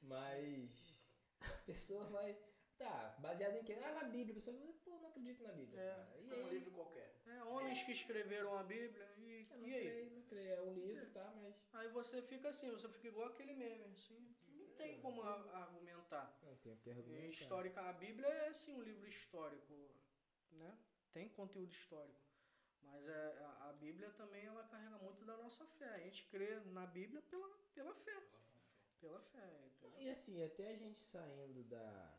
mas 0.00 0.98
a 1.40 1.48
pessoa 1.66 2.04
vai. 2.04 2.36
Tá, 2.78 3.14
baseado 3.18 3.56
em 3.56 3.62
quê? 3.62 3.74
Ah, 3.74 3.92
na 3.92 4.04
Bíblia, 4.04 4.32
a 4.32 4.34
pessoa 4.34 4.56
vai, 4.56 4.72
pô, 4.84 4.98
não 4.98 5.08
acredito 5.10 5.42
na 5.42 5.52
Bíblia, 5.52 5.80
É, 5.80 5.94
cara. 5.94 6.18
E 6.20 6.30
É 6.30 6.34
um 6.34 6.46
aí? 6.48 6.54
livro 6.54 6.70
qualquer. 6.72 7.14
É, 7.26 7.42
homens 7.44 7.82
que 7.82 7.92
escreveram 7.92 8.56
a 8.58 8.62
Bíblia 8.64 9.08
e, 9.18 9.46
Eu 9.50 9.58
não 9.58 9.68
e 9.68 9.74
aí? 9.74 9.90
creio, 9.90 10.10
não 10.10 10.22
creio. 10.22 10.50
É 10.54 10.60
um 10.62 10.74
livro, 10.74 11.06
tá, 11.12 11.32
mas. 11.36 11.54
Aí 11.74 11.88
você 11.88 12.20
fica 12.22 12.48
assim, 12.48 12.70
você 12.70 12.88
fica 12.88 13.06
igual 13.08 13.28
aquele 13.28 13.52
meme, 13.54 13.84
assim, 13.84 14.34
não 14.48 14.66
tem 14.74 15.00
como 15.00 15.22
a- 15.22 15.58
argumentar. 15.62 16.36
Não 16.42 16.56
tem 16.56 16.72
o 16.72 16.76
que 16.78 16.88
E 16.88 16.92
argumentar. 16.92 17.28
histórica, 17.30 17.82
a 17.82 17.92
Bíblia 17.92 18.26
é 18.26 18.52
sim 18.52 18.72
um 18.72 18.82
livro 18.82 19.06
histórico, 19.06 19.94
né? 20.50 20.76
Tem 21.12 21.28
conteúdo 21.28 21.70
histórico. 21.72 22.31
Mas 22.82 23.06
é, 23.08 23.44
a, 23.60 23.72
Bíblia 23.72 24.10
também 24.10 24.44
ela 24.44 24.62
carrega 24.64 24.98
muito 24.98 25.24
da 25.24 25.36
nossa 25.36 25.66
fé. 25.66 25.94
A 25.94 25.98
gente 25.98 26.24
crê 26.26 26.60
na 26.66 26.86
Bíblia 26.86 27.20
pela, 27.22 27.48
pela 27.74 27.94
fé. 27.94 28.22
Pela 29.00 29.20
fé. 29.20 29.66
entendeu? 29.66 30.00
E 30.00 30.08
assim, 30.10 30.42
até 30.42 30.68
a 30.68 30.76
gente 30.76 31.00
saindo 31.00 31.64
da 31.64 32.18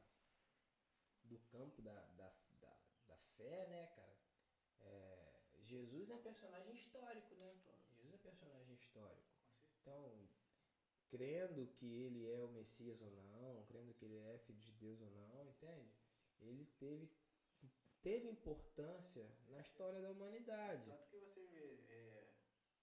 do 1.23 1.39
campo 1.51 1.81
da, 1.81 1.93
da, 1.93 2.31
da, 2.59 2.75
da 3.07 3.17
fé, 3.37 3.67
né, 3.67 3.87
cara? 3.95 4.17
É, 4.81 5.41
Jesus 5.61 6.09
é 6.09 6.13
um 6.13 6.21
personagem 6.21 6.73
histórico, 6.73 7.33
né? 7.35 7.55
Jesus 7.89 8.11
é 8.11 8.15
um 8.15 8.19
personagem 8.19 8.75
histórico. 8.75 9.33
Então, 9.81 10.27
crendo 11.09 11.67
que 11.67 11.85
ele 11.85 12.29
é 12.29 12.43
o 12.43 12.49
Messias 12.49 13.01
ou 13.01 13.11
não, 13.11 13.63
crendo 13.65 13.93
que 13.93 14.05
ele 14.05 14.17
é 14.17 14.37
filho 14.39 14.59
de 14.59 14.71
Deus 14.73 15.01
ou 15.01 15.09
não, 15.11 15.47
entende? 15.47 15.93
Ele 16.39 16.65
teve, 16.79 17.09
teve 18.03 18.29
importância 18.29 19.25
na 19.49 19.59
história 19.61 20.01
da 20.01 20.11
humanidade. 20.11 20.85
Tanto 20.85 21.07
que 21.09 21.17
você 21.17 21.41
vê 21.47 21.79
é, 21.89 22.27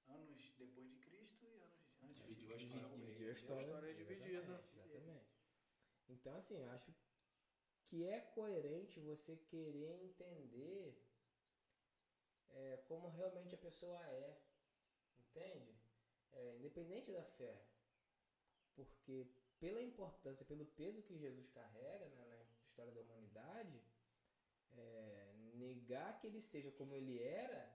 anos 0.08 0.52
depois 0.58 0.88
de 0.88 0.96
Cristo 0.96 1.46
e 1.46 2.02
anos 2.02 2.24
antes 2.24 2.26
de 2.26 2.34
Dividiu 2.34 2.54
a 2.54 2.58
Cristo. 2.58 2.96
Dividiu 2.96 3.28
a 3.28 3.32
história, 3.32 3.66
história 3.66 3.90
é 3.90 3.94
dividida. 3.94 4.38
Exatamente, 4.38 4.96
exatamente. 4.96 5.30
Então, 6.08 6.34
assim, 6.36 6.64
acho 6.64 6.92
que 7.84 8.04
é 8.04 8.20
coerente 8.20 8.98
você 9.00 9.36
querer 9.36 10.02
entender 10.02 10.98
é, 12.50 12.78
como 12.88 13.08
realmente 13.08 13.54
a 13.54 13.58
pessoa 13.58 14.00
é. 14.06 14.40
Entende? 15.18 15.78
É, 16.32 16.56
independente 16.56 17.12
da 17.12 17.22
fé. 17.22 17.62
Porque 18.74 19.26
pela 19.58 19.82
importância, 19.82 20.46
pelo 20.46 20.64
peso 20.64 21.02
que 21.02 21.18
Jesus 21.18 21.46
carrega 21.50 22.08
né, 22.08 22.24
na 22.26 22.62
história 22.62 22.92
da 22.92 23.02
humanidade, 23.02 23.80
é, 24.76 25.32
negar 25.54 26.18
que 26.18 26.26
ele 26.26 26.40
seja 26.40 26.70
como 26.72 26.94
ele 26.94 27.22
era, 27.22 27.72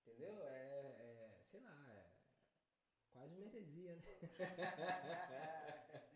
entendeu? 0.00 0.42
É, 0.44 0.96
é, 0.98 1.38
sei 1.42 1.60
lá, 1.60 1.92
é 1.92 2.10
quase 3.12 3.34
uma 3.34 3.46
heresia, 3.46 3.94
né? 3.96 4.02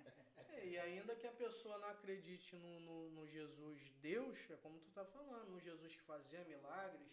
É, 0.51 0.67
e 0.67 0.79
ainda 0.79 1.15
que 1.15 1.27
a 1.27 1.33
pessoa 1.33 1.79
não 1.79 1.89
acredite 1.89 2.57
no, 2.57 2.81
no, 2.81 3.11
no 3.11 3.29
Jesus 3.29 3.91
Deus, 4.01 4.39
é 4.51 4.57
como 4.57 4.81
tu 4.81 4.91
tá 4.91 5.05
falando, 5.05 5.51
no 5.51 5.61
Jesus 5.61 5.95
que 5.95 6.03
fazia 6.03 6.43
milagres, 6.45 7.13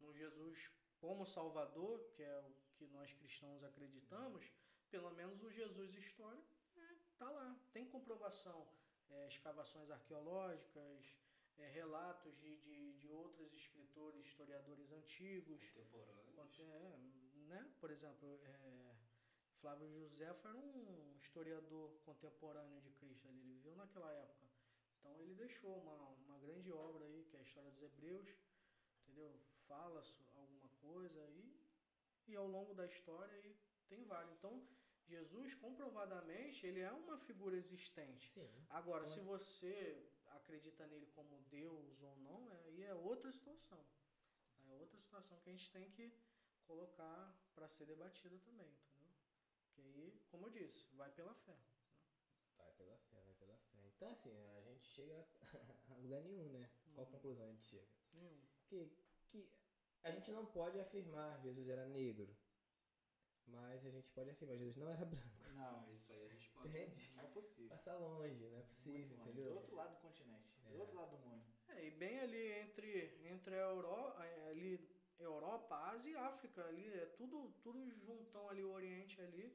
no 0.00 0.12
Jesus 0.12 0.70
como 0.98 1.24
Salvador, 1.26 2.00
que 2.16 2.22
é 2.22 2.38
o 2.40 2.52
que 2.76 2.86
nós 2.88 3.12
cristãos 3.12 3.62
acreditamos, 3.62 4.50
pelo 4.90 5.10
menos 5.12 5.40
o 5.42 5.50
Jesus 5.52 5.94
histórico 5.94 6.56
é, 6.76 6.94
tá 7.18 7.30
lá, 7.30 7.56
tem 7.72 7.84
comprovação. 7.86 8.66
é, 9.10 9.28
escavações 9.28 9.90
arqueológicas, 9.90 11.16
é, 11.60 11.68
relatos 11.68 12.36
de, 12.40 12.56
de, 12.58 12.92
de 12.94 13.08
outros 13.08 13.52
escritores, 13.54 14.26
historiadores 14.26 14.90
antigos. 14.92 15.60
Contemporâneos. 15.70 16.34
É, 16.34 17.48
né? 17.48 17.74
Por 17.80 17.90
exemplo, 17.90 18.40
é, 18.44 18.96
Flávio 19.60 19.88
José 19.90 20.24
era 20.24 20.56
um 20.56 21.16
historiador 21.18 21.98
contemporâneo 22.04 22.80
de 22.80 22.92
Cristo, 22.92 23.28
ele 23.28 23.40
viveu 23.40 23.76
naquela 23.76 24.10
época. 24.12 24.46
Então 24.98 25.20
ele 25.20 25.34
deixou 25.34 25.76
uma, 25.78 26.08
uma 26.24 26.38
grande 26.38 26.70
obra 26.72 27.04
aí, 27.04 27.24
que 27.24 27.36
é 27.36 27.40
a 27.40 27.42
história 27.42 27.70
dos 27.70 27.82
Hebreus, 27.82 28.28
entendeu? 29.02 29.38
Fala 29.66 30.02
alguma 30.34 30.68
coisa 30.80 31.22
aí, 31.24 31.54
e 32.26 32.36
ao 32.36 32.46
longo 32.46 32.74
da 32.74 32.86
história 32.86 33.34
aí 33.34 33.56
tem 33.88 34.04
vários. 34.04 34.32
Então, 34.34 34.66
Jesus, 35.06 35.54
comprovadamente, 35.54 36.66
ele 36.66 36.80
é 36.80 36.92
uma 36.92 37.18
figura 37.18 37.56
existente. 37.56 38.30
Sim. 38.30 38.48
Agora, 38.68 39.04
Então, 39.04 39.14
se 39.14 39.20
você 39.20 40.08
acredita 40.30 40.86
nele 40.86 41.06
como 41.06 41.40
Deus 41.50 42.02
ou 42.02 42.16
não, 42.18 42.50
é- 42.50 42.62
aí 42.66 42.82
é 42.82 42.94
outra 42.94 43.30
situação. 43.32 43.84
É 44.68 44.72
outra 44.74 44.98
situação 45.00 45.38
que 45.40 45.50
a 45.50 45.52
gente 45.52 45.70
tem 45.70 45.90
que 45.90 46.12
colocar 46.64 47.34
para 47.54 47.68
ser 47.68 47.86
debatida 47.86 48.38
também, 48.40 48.70
entendeu? 48.94 49.16
Que 49.72 49.82
aí, 49.82 50.20
como 50.28 50.46
eu 50.46 50.50
disse, 50.50 50.86
vai 50.94 51.10
pela 51.10 51.34
fé. 51.34 51.58
Vai 52.56 52.70
pela 52.72 52.96
fé, 52.96 53.20
vai 53.22 53.34
pela 53.34 53.56
fé. 53.56 53.78
Então, 53.96 54.10
assim, 54.10 54.32
a 54.56 54.60
gente 54.60 54.86
chega 54.86 55.26
a 55.90 55.94
lugar 55.96 56.20
nenhum, 56.22 56.48
né? 56.50 56.70
Qual 56.94 57.06
Uhum. 57.06 57.12
conclusão 57.12 57.46
a 57.46 57.50
gente 57.50 57.64
chega? 57.64 57.88
Nenhum. 58.12 58.40
Que, 58.68 58.90
que 59.26 59.50
a 60.02 60.10
gente 60.10 60.30
não 60.32 60.46
pode 60.46 60.78
afirmar 60.78 61.40
Jesus 61.40 61.68
era 61.68 61.84
negro, 61.86 62.36
mas 63.52 63.84
a 63.86 63.90
gente 63.90 64.08
pode 64.10 64.30
afirmar 64.30 64.56
Jesus 64.56 64.76
não 64.76 64.88
era 64.88 65.04
branco. 65.04 65.40
Não, 65.54 65.92
isso 65.92 66.12
aí 66.12 66.24
a 66.24 66.28
gente 66.28 66.48
pode. 66.50 66.68
Entende? 66.68 67.12
não 67.14 67.24
é 67.24 67.26
possível. 67.28 67.70
Passa 67.70 67.94
longe, 67.96 68.34
não 68.44 68.48
é 68.48 68.50
Muito 68.52 68.66
possível, 68.66 69.16
longe. 69.18 69.32
Do 69.32 69.40
entendeu? 69.40 69.54
outro 69.54 69.76
lado 69.76 69.94
do 69.94 70.00
continente, 70.00 70.50
É. 70.66 70.70
do 70.70 70.78
outro 70.80 70.96
lado 70.96 71.10
do 71.10 71.18
mundo. 71.18 71.44
É, 71.68 71.86
e 71.86 71.90
bem 71.90 72.20
ali 72.20 72.52
entre, 72.60 73.20
entre 73.26 73.54
a 73.54 73.58
Europa, 73.58 74.20
ali, 74.48 74.88
Europa, 75.18 75.76
Ásia 75.90 76.10
e 76.12 76.16
África, 76.16 76.64
ali, 76.66 76.88
é 76.94 77.06
tudo, 77.06 77.52
tudo 77.62 77.90
juntão 78.00 78.48
ali, 78.48 78.62
o 78.64 78.70
Oriente 78.72 79.20
ali. 79.20 79.54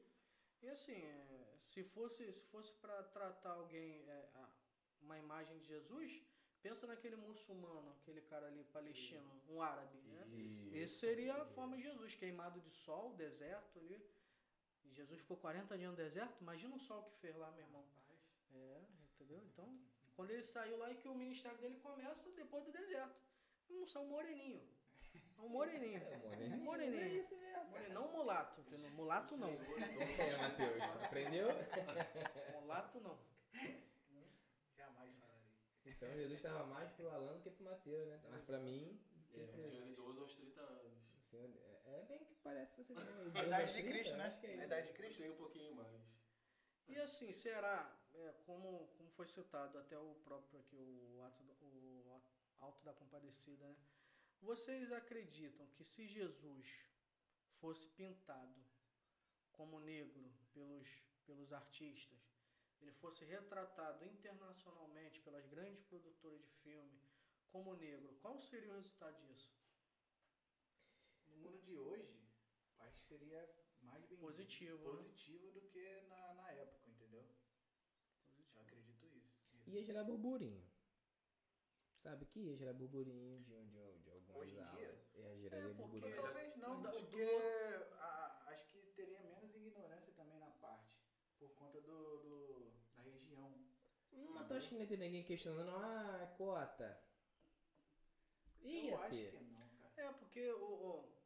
E 0.62 0.68
assim, 0.68 1.02
é, 1.04 1.54
se 1.60 1.82
fosse, 1.84 2.32
se 2.32 2.42
fosse 2.44 2.72
para 2.74 3.02
tratar 3.04 3.52
alguém, 3.52 4.02
é, 4.08 4.30
a- 4.34 4.50
uma 5.02 5.18
imagem 5.18 5.58
de 5.58 5.66
Jesus, 5.66 6.22
pensa 6.66 6.84
naquele 6.84 7.14
muçulmano, 7.14 7.88
aquele 8.00 8.20
cara 8.22 8.46
ali 8.48 8.64
palestino, 8.64 9.30
um 9.48 9.62
árabe, 9.62 9.98
né? 10.08 10.26
Isso. 10.32 10.74
Esse 10.74 10.94
seria 10.94 11.34
a 11.34 11.44
forma 11.44 11.76
de 11.76 11.84
Jesus, 11.84 12.16
queimado 12.16 12.60
de 12.60 12.70
sol, 12.70 13.12
deserto 13.14 13.78
ali. 13.78 13.98
E 14.84 14.90
Jesus 14.92 15.20
ficou 15.20 15.36
40 15.36 15.78
dias 15.78 15.90
no 15.90 15.96
deserto, 15.96 16.40
imagina 16.40 16.74
o 16.74 16.80
sol 16.80 17.04
que 17.04 17.14
fez 17.20 17.36
lá, 17.36 17.48
meu 17.52 17.64
irmão. 17.64 17.84
É, 18.52 18.80
entendeu? 19.14 19.40
Então, 19.44 19.78
quando 20.16 20.30
ele 20.30 20.42
saiu 20.42 20.76
lá 20.78 20.90
e 20.90 20.96
que 20.96 21.08
o 21.08 21.14
ministério 21.14 21.58
dele 21.58 21.76
começa 21.76 22.28
depois 22.32 22.64
do 22.64 22.72
deserto. 22.72 23.14
Não 23.68 23.86
são 23.86 24.04
moreninho. 24.06 24.62
É 25.38 25.40
um 25.40 25.48
moreninho. 25.48 26.02
É, 26.06 26.16
moreninho. 26.16 26.64
Moreninho. 26.64 27.02
É 27.02 27.08
isso 27.08 27.36
mesmo. 27.36 27.64
Moreninho, 27.70 27.94
Não 27.94 28.08
mulato, 28.12 28.60
entendeu? 28.60 28.90
Mulato 28.90 29.36
não. 29.36 29.50
É, 29.50 30.36
Matheus. 30.38 30.82
Aprendeu? 31.04 31.48
Mulato 32.60 33.00
não. 33.00 33.35
Então 35.96 36.12
Jesus 36.14 36.32
estava 36.34 36.66
mais 36.66 36.90
pro 36.92 37.08
Alan 37.10 37.34
do 37.34 37.40
que 37.42 37.50
pro 37.50 37.64
Mateus, 37.64 38.06
né? 38.08 38.20
Mas 38.30 38.42
pra 38.44 38.58
mim, 38.58 39.00
É, 39.34 39.42
um 39.54 39.58
senhor 39.60 39.86
idoso 39.86 40.20
aos 40.20 40.34
30 40.34 40.60
anos. 40.60 40.92
senhor, 41.30 41.50
é, 41.84 42.00
é 42.00 42.02
bem 42.04 42.24
que 42.24 42.34
parece 42.36 42.76
você 42.76 42.94
mesmo. 42.94 43.20
A 43.20 43.24
Deus 43.24 43.46
idade 43.46 43.66
de 43.66 43.72
30, 43.82 43.90
Cristo, 43.90 44.16
né? 44.16 44.26
Acho 44.26 44.40
que 44.40 44.46
é 44.46 44.50
A 44.50 44.54
isso. 44.54 44.64
idade 44.64 44.86
de 44.88 44.92
Cristo. 44.94 45.18
tenho 45.22 45.32
um 45.34 45.36
pouquinho 45.36 45.74
mais. 45.74 46.20
E 46.88 46.96
assim, 46.98 47.32
será, 47.32 47.98
é, 48.14 48.32
como, 48.46 48.86
como 48.96 49.10
foi 49.10 49.26
citado 49.26 49.78
até 49.78 49.98
o 49.98 50.14
próprio 50.24 50.60
aqui, 50.60 50.76
o 50.76 51.22
ato, 51.22 51.42
do- 51.42 51.52
o 51.64 52.22
Alto 52.60 52.84
da 52.84 52.92
Compadecida, 52.92 53.66
né? 53.66 53.76
Vocês 54.40 54.92
acreditam 54.92 55.66
que 55.74 55.82
se 55.84 56.06
Jesus 56.06 56.68
fosse 57.60 57.88
pintado 57.88 58.54
como 59.52 59.80
negro 59.80 60.30
pelos, 60.52 60.88
pelos 61.26 61.52
artistas, 61.52 62.18
ele 62.80 62.92
fosse 62.92 63.24
retratado 63.24 64.04
internacionalmente 64.04 65.20
pelas 65.20 65.46
grandes 65.46 65.82
produtoras 65.84 66.40
de 66.42 66.50
filme 66.62 67.00
como 67.50 67.74
negro, 67.74 68.14
qual 68.20 68.38
seria 68.40 68.70
o 68.70 68.74
resultado 68.74 69.18
disso? 69.26 69.50
No 71.28 71.36
mundo 71.36 71.58
de 71.62 71.76
hoje, 71.76 72.20
acho 72.80 72.96
que 72.96 73.02
seria 73.02 73.48
mais 73.82 74.04
bem 74.06 74.18
Positivo, 74.18 74.78
né? 74.78 74.84
positivo 74.90 75.50
do 75.52 75.60
que 75.62 76.00
na, 76.08 76.34
na 76.34 76.50
época, 76.52 76.88
entendeu? 76.90 77.24
Eu 78.54 78.60
acredito 78.62 79.06
isso. 79.06 79.36
Ia 79.66 79.82
gerar 79.84 80.04
burburinho. 80.04 80.64
Sabe 82.02 82.24
que 82.26 82.40
ia 82.40 82.56
gerar 82.56 82.72
burburinho 82.72 83.40
de, 83.40 83.64
de, 83.66 83.98
de 83.98 84.10
algumas 84.10 84.42
Hoje 84.42 84.54
em 84.56 84.60
aulas. 84.62 84.76
dia? 84.78 85.04
Ia 85.14 85.36
gerar 85.38 85.56
É, 85.56 85.60
porque- 85.62 85.82
burburinho. 85.82 86.16
Talvez 86.22 86.56
não, 86.56 86.82
porque 86.82 87.22
a- 87.98 88.44
acho 88.50 88.66
que 88.68 88.92
teria 88.94 89.20
menos 89.22 89.54
ignorância 89.54 90.12
também 90.12 90.38
na 90.38 90.50
parte, 90.50 90.94
por 91.38 91.50
conta 91.54 91.80
do, 91.80 92.18
do- 92.18 92.72
da 92.94 93.02
região. 93.02 93.52
Mas 94.46 94.48
tu 94.48 94.54
acha 94.54 94.68
que 94.68 94.74
não 94.76 94.86
ter 94.86 94.96
ninguém 94.98 95.24
questionando, 95.24 95.70
ah, 95.76 96.18
é 96.22 96.26
cota. 96.36 97.00
Ia 98.62 98.90
Eu 98.92 98.98
acho 99.02 99.10
ter. 99.10 99.30
que 99.32 99.44
não, 99.44 99.68
cara. 99.68 99.92
É, 99.96 100.12
porque 100.12 100.52
o, 100.52 100.64
o- 100.64 101.16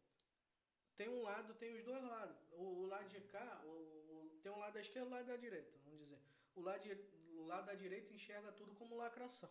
tem 0.97 1.09
um 1.09 1.23
lado, 1.23 1.55
tem 1.55 1.75
os 1.79 1.85
dois 1.85 2.03
lados. 2.03 2.37
O, 2.53 2.63
o 2.83 2.87
lado 2.87 3.09
de 3.09 3.21
cá, 3.23 3.61
o, 3.65 3.69
o- 3.69 4.41
tem 4.43 4.51
um 4.53 4.59
lado 4.59 4.73
da 4.75 4.81
esquerda 4.81 5.07
e 5.09 5.13
um 5.13 5.15
lado 5.15 5.27
da 5.27 5.37
direita, 5.37 5.79
vamos 5.85 5.99
dizer. 6.01 6.19
O 6.55 6.61
lado, 6.63 6.83
de- 6.83 7.11
o 7.39 7.45
lado 7.47 7.67
da 7.67 7.75
direita 7.75 8.13
enxerga 8.15 8.53
tudo 8.53 8.75
como 8.75 8.97
lacração. 8.97 9.51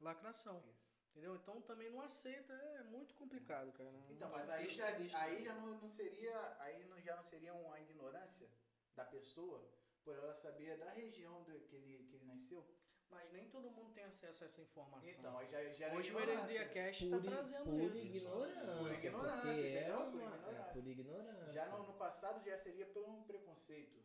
Lacração. 0.00 0.58
Isso. 0.68 0.88
Entendeu? 1.10 1.34
Então 1.34 1.60
também 1.62 1.90
não 1.90 2.00
aceita, 2.00 2.52
é 2.52 2.84
muito 2.84 3.14
complicado, 3.14 3.72
cara. 3.72 3.90
Então, 4.10 4.28
Não, 4.28 4.36
mas 4.36 4.48
aí 4.50 4.68
já, 4.68 4.86
aí 4.86 5.44
já 5.44 5.54
não, 5.54 5.66
não 5.80 5.88
seria, 5.88 6.56
aí 6.62 6.84
não, 6.84 7.00
já 7.00 7.16
não 7.16 7.22
seria 7.24 7.52
uma 7.54 7.80
ignorância 7.80 8.48
da 8.94 9.04
pessoa 9.04 9.68
por 10.04 10.14
ela 10.14 10.32
saber 10.32 10.76
da 10.78 10.90
região 10.92 11.42
do, 11.42 11.58
que, 11.66 11.74
ele, 11.74 12.04
que 12.08 12.14
ele 12.16 12.24
nasceu? 12.26 12.64
Mas 13.10 13.32
nem 13.32 13.48
todo 13.48 13.70
mundo 13.70 13.92
tem 13.92 14.04
acesso 14.04 14.44
a 14.44 14.46
essa 14.46 14.60
informação. 14.62 15.08
Então, 15.08 15.38
aí 15.38 15.48
já, 15.48 15.64
já 15.72 15.86
era 15.86 15.96
Hoje 15.96 16.12
o. 16.12 16.20
Heresia 16.20 16.68
Cast 16.68 17.04
está 17.04 17.18
trazendo 17.20 17.64
por 17.64 17.96
isso. 17.96 18.16
ignorância. 18.16 18.76
Por 18.76 18.92
ignorância, 18.92 19.36
porque 19.36 19.48
é 19.48 19.80
entendeu? 19.80 19.96
Por 19.96 20.20
uma- 20.20 20.36
ignorância. 20.36 20.50
É, 20.50 20.72
por 20.72 20.86
ignorância. 20.86 21.52
Já 21.52 21.68
no, 21.68 21.86
no 21.86 21.92
passado 21.94 22.44
já 22.44 22.58
seria 22.58 22.86
por 22.86 23.04
um 23.08 23.22
preconceito, 23.24 23.98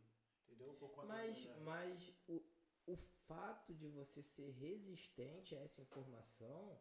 entendeu? 0.48 0.74
Por 0.76 0.89
conta 0.92 1.08
Mas, 1.08 1.46
mas 1.60 2.13
o, 2.28 2.42
o 2.88 2.96
fato 2.96 3.74
de 3.74 3.88
você 3.89 4.22
ser 4.24 4.50
resistente 4.52 5.56
a 5.56 5.60
essa 5.60 5.82
informação 5.82 6.80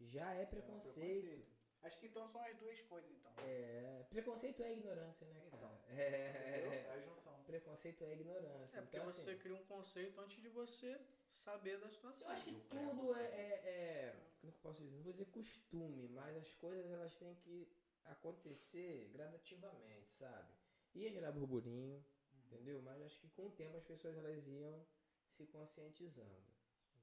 já 0.00 0.34
é 0.34 0.42
é 0.42 0.44
um 0.44 0.46
preconceito. 0.50 1.51
Acho 1.82 1.98
que 1.98 2.06
então 2.06 2.28
são 2.28 2.40
as 2.42 2.56
duas 2.58 2.80
coisas, 2.82 3.10
então. 3.10 3.32
É, 3.38 4.04
preconceito 4.08 4.62
é 4.62 4.72
ignorância, 4.72 5.26
né, 5.26 5.42
Então, 5.46 5.58
cara? 5.58 5.92
Entendeu? 5.92 6.72
É, 6.72 6.86
É 6.86 6.90
a 6.92 7.00
junção. 7.00 7.42
preconceito 7.44 8.04
é 8.04 8.12
ignorância. 8.12 8.78
É 8.78 8.80
porque 8.82 8.96
então, 8.96 9.06
você 9.10 9.20
assim, 9.30 9.38
cria 9.38 9.54
um 9.56 9.64
conceito 9.64 10.20
antes 10.20 10.40
de 10.40 10.48
você 10.48 11.00
saber 11.34 11.78
da 11.78 11.88
situação. 11.88 12.26
eu 12.28 12.32
acho 12.32 12.44
que 12.44 12.54
tudo 12.68 13.14
é, 13.14 13.24
é, 13.24 13.60
é- 13.64 14.14
Como 14.40 14.52
que 14.52 14.58
eu 14.58 14.62
posso 14.62 14.82
dizer? 14.82 14.94
Não 14.96 15.02
vou 15.02 15.12
dizer 15.12 15.26
costume, 15.26 16.08
mas 16.08 16.36
as 16.36 16.52
coisas 16.54 16.90
elas 16.90 17.16
têm 17.16 17.34
que 17.36 17.68
acontecer 18.04 19.08
gradativamente, 19.12 20.10
sabe? 20.12 20.48
Ia 20.94 21.10
gerar 21.10 21.32
burburinho, 21.32 22.04
entendeu? 22.46 22.80
Mas 22.82 23.00
acho 23.02 23.18
que 23.18 23.28
com 23.30 23.46
o 23.46 23.50
tempo 23.50 23.76
as 23.76 23.84
pessoas 23.84 24.16
elas 24.16 24.46
iam 24.46 24.84
se 25.30 25.46
conscientizando. 25.46 26.42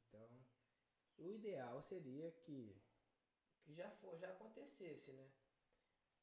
Então, 0.07 0.27
o 1.17 1.29
ideal 1.29 1.81
seria 1.81 2.31
que 2.31 2.75
já, 3.73 3.89
for, 3.91 4.17
já 4.17 4.29
acontecesse, 4.31 5.11
né? 5.13 5.29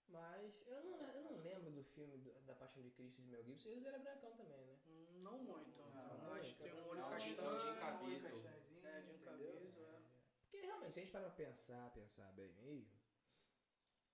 Mas 0.09 0.63
eu 0.67 0.85
não, 0.85 1.03
eu 1.11 1.23
não 1.25 1.37
lembro 1.39 1.71
do 1.71 1.83
filme 1.83 2.17
do- 2.19 2.33
da 2.43 2.55
Paixão 2.55 2.83
de 2.83 2.91
Cristo 2.93 3.21
de 3.23 3.29
Mel 3.29 3.43
Gibson. 3.45 3.69
Jesus 3.69 3.85
era 3.87 3.99
brancão 3.99 4.37
também, 4.37 4.65
né? 4.65 4.79
Não 5.15 5.39
muito. 5.43 5.77
Não, 5.81 6.33
acho 6.35 6.55
que 6.55 6.63
tem 6.63 6.73
um 6.75 6.87
olho 6.87 7.01
não, 7.01 7.11
castanho. 7.11 7.37
Caviezel. 7.81 8.43
Castanhozinho, 8.43 8.87
É, 8.87 9.03
Jim 9.03 9.11
entendeu? 9.15 9.33
Caviezel, 9.33 9.89
é. 9.89 10.03
Porque 10.43 10.65
realmente, 10.65 10.93
se 10.93 11.01
a 11.01 11.03
gente 11.03 11.13
parar 11.13 11.27
pra 11.31 11.45
pensar, 11.45 11.91
pensar 11.91 12.33
bem 12.35 12.53
mesmo, 12.53 12.89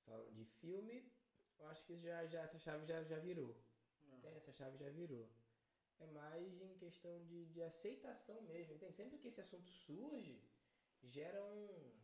falando 0.06 0.32
de 0.32 0.44
filme, 0.46 1.12
eu 1.58 1.66
acho 1.66 1.84
que 1.84 1.96
já, 1.98 2.26
já, 2.26 2.40
essa 2.42 2.58
chave 2.58 2.86
já, 2.86 3.02
já 3.04 3.18
virou. 3.18 3.54
Não. 4.02 4.24
É, 4.24 4.36
essa 4.36 4.52
chave 4.52 4.76
já 4.78 4.88
virou. 4.88 5.28
É 6.00 6.06
mais 6.06 6.60
em 6.60 6.74
questão 6.78 7.22
de, 7.26 7.44
de 7.46 7.62
aceitação 7.62 8.40
mesmo, 8.42 8.74
entende? 8.74 8.96
Sempre 8.96 9.18
que 9.18 9.28
esse 9.28 9.40
assunto 9.40 9.70
surge, 9.70 10.42
gera 11.02 11.44
um, 11.44 12.01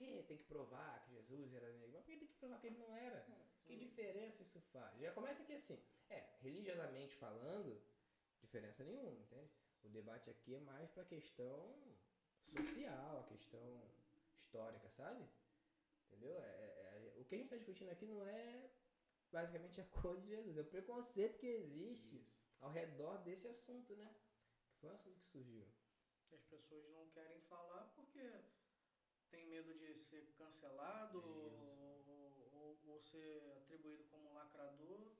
que 0.00 0.22
tem 0.28 0.38
que 0.38 0.44
provar 0.44 1.02
que 1.04 1.10
Jesus 1.12 1.52
era 1.52 1.70
negro? 1.72 1.92
Mas 1.92 2.04
por 2.04 2.10
que 2.12 2.18
tem 2.18 2.28
que 2.28 2.38
provar 2.42 2.58
que 2.60 2.66
ele 2.68 2.78
não 2.78 2.94
era? 2.96 3.20
Que 3.66 3.76
diferença 3.76 4.42
isso 4.42 4.60
faz? 4.72 4.98
Já 4.98 5.12
começa 5.12 5.42
aqui 5.42 5.52
assim. 5.52 5.78
É, 6.08 6.20
religiosamente 6.40 7.14
falando, 7.16 7.80
diferença 8.40 8.82
nenhuma, 8.82 9.20
entende? 9.20 9.52
O 9.82 9.88
debate 9.88 10.30
aqui 10.30 10.54
é 10.54 10.60
mais 10.60 10.90
pra 10.90 11.04
questão 11.04 11.58
social, 12.56 13.20
a 13.20 13.24
questão 13.24 13.66
histórica, 14.38 14.88
sabe? 14.90 15.28
Entendeu? 16.06 16.36
É, 16.38 16.42
é- 16.44 17.12
é- 17.16 17.20
o 17.20 17.24
que 17.24 17.34
a 17.34 17.38
gente 17.38 17.46
está 17.46 17.56
discutindo 17.56 17.90
aqui 17.90 18.06
não 18.06 18.24
é 18.26 18.70
basicamente 19.30 19.80
a 19.80 19.84
cor 19.84 20.18
de 20.20 20.28
Jesus, 20.28 20.56
é 20.56 20.60
o 20.62 20.64
preconceito 20.64 21.38
que 21.38 21.46
existe 21.46 22.24
ao 22.58 22.70
redor 22.70 23.18
desse 23.18 23.46
assunto, 23.46 23.94
né? 23.96 24.12
Que 24.72 24.78
foi 24.80 24.90
um 24.90 24.94
assunto 24.94 25.18
que 25.20 25.26
surgiu. 25.26 25.66
as 26.32 26.44
pessoas 26.44 26.88
não 26.90 27.08
querem 27.10 27.40
falar 27.40 27.92
porque 27.96 28.20
medo 29.74 29.98
de 30.00 30.06
ser 30.06 30.22
cancelado 30.38 31.18
Isso. 31.18 31.74
ou, 32.06 32.50
ou- 32.52 32.80
ou 32.92 33.00
ser 33.00 33.52
atribuído 33.58 34.04
como 34.04 34.32
lacrador. 34.32 35.10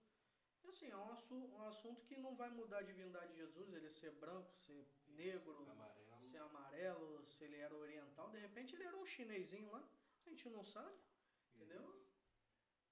E 0.63 0.69
assim, 0.69 0.91
é 0.91 0.97
um, 0.97 1.11
assu- 1.13 1.35
um 1.57 1.63
assunto 1.63 2.05
que 2.05 2.17
não 2.17 2.35
vai 2.37 2.51
mudar 2.51 2.79
a 2.79 2.83
divindade 2.83 3.33
de 3.33 3.39
Jesus, 3.39 3.73
ele 3.73 3.91
ser 3.91 4.13
branco, 4.13 4.55
ser 4.59 4.87
negro, 5.07 5.57
Amarelo. 5.71 6.23
ser 6.23 6.39
amarelo, 6.39 7.25
se 7.27 7.45
ele 7.45 7.57
era 7.57 7.75
oriental, 7.75 8.31
de 8.31 8.39
repente 8.39 8.75
ele 8.75 8.85
era 8.85 8.97
um 8.97 9.07
chinesinho 9.07 9.71
lá, 9.71 9.83
a 10.27 10.29
gente 10.31 10.49
não 10.51 10.65
sabe, 10.65 10.95
entendeu? 11.55 12.05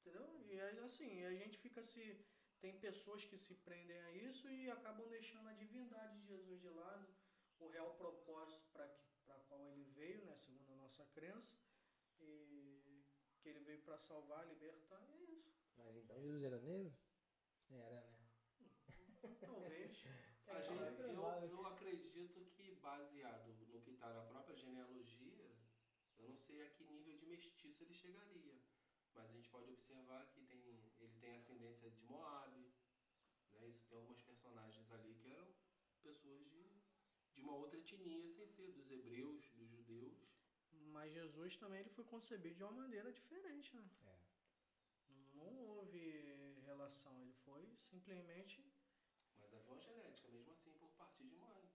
Entendeu? 0.00 0.26
E 0.46 0.58
aí, 0.60 0.78
assim, 0.80 1.24
a 1.24 1.32
gente 1.34 1.58
fica 1.58 1.82
se. 1.82 2.24
Tem 2.60 2.76
pessoas 2.80 3.24
que 3.24 3.38
se 3.38 3.54
prendem 3.54 4.00
a 4.00 4.10
isso 4.12 4.50
e 4.50 4.68
acabam 4.68 5.08
deixando 5.08 5.48
a 5.48 5.52
divindade 5.52 6.18
de 6.22 6.26
Jesus 6.26 6.60
de 6.60 6.68
lado, 6.70 7.06
o 7.60 7.68
real 7.68 7.94
propósito 7.94 8.66
para 8.72 9.38
qual 9.46 9.64
ele 9.68 9.84
veio, 9.84 10.24
né, 10.24 10.34
segundo 10.34 10.67
nossa 10.88 11.04
crença, 11.04 11.54
e 12.18 13.04
que 13.40 13.48
ele 13.48 13.60
veio 13.60 13.78
para 13.82 13.98
salvar, 13.98 14.46
libertar, 14.48 15.06
e 15.18 15.22
é 15.22 15.30
isso. 15.38 15.52
Mas 15.76 15.94
então 15.96 16.18
Jesus 16.20 16.42
era 16.42 16.58
negro? 16.58 16.92
Era, 17.70 18.00
né? 18.00 18.16
Talvez. 19.40 20.02
A 20.48 20.58
É, 20.58 20.62
gente- 20.62 21.02
é 21.02 21.12
eu, 21.12 21.22
eu 21.50 21.66
acredito 21.66 22.42
que 22.46 22.70
baseado 22.72 23.52
no 23.70 23.78
que 23.82 23.90
está 23.90 24.10
na 24.10 24.22
própria 24.22 24.56
genealogia, 24.56 25.46
eu 26.16 26.26
não 26.26 26.36
sei 26.36 26.62
a 26.62 26.66
que 26.66 26.84
nível 26.84 27.14
de 27.14 27.26
mestiço 27.26 27.82
ele 27.82 27.92
chegaria. 27.92 28.58
Mas 29.12 29.28
a 29.28 29.32
gente 29.32 29.48
pode 29.48 29.68
observar 29.70 30.24
que 30.26 30.40
tem, 30.40 30.80
ele 30.98 31.14
tem 31.20 31.32
ascendência 31.34 31.90
de 31.90 32.00
Moab, 32.02 32.56
né? 33.52 33.66
Isso 33.66 33.84
tem 33.86 33.96
algumas 33.98 34.20
personagens 34.22 34.90
ali 34.90 35.14
que 35.14 35.28
eram 35.28 35.50
pessoas 36.02 36.46
de, 36.46 36.70
de 37.34 37.40
uma 37.40 37.54
outra 37.54 37.78
etnia 37.78 38.26
sem 38.28 38.46
ser 38.48 38.70
dos 38.70 38.88
hebreus. 38.90 39.47
Mas 40.92 41.12
Jesus 41.12 41.56
também 41.56 41.80
ele 41.80 41.90
foi 41.90 42.04
concebido 42.04 42.56
de 42.56 42.62
uma 42.62 42.72
maneira 42.72 43.12
diferente, 43.12 43.74
né? 43.76 43.84
É. 44.06 44.18
Não 45.34 45.52
houve 45.68 46.60
relação, 46.64 47.20
ele 47.22 47.32
foi 47.44 47.64
simplesmente. 47.76 48.64
Mas 49.38 49.52
havia 49.54 49.72
uma 49.72 49.80
genética, 49.80 50.28
mesmo 50.28 50.52
assim, 50.52 50.72
por 50.72 50.90
parte 50.90 51.22
de 51.22 51.30
mãe. 51.30 51.70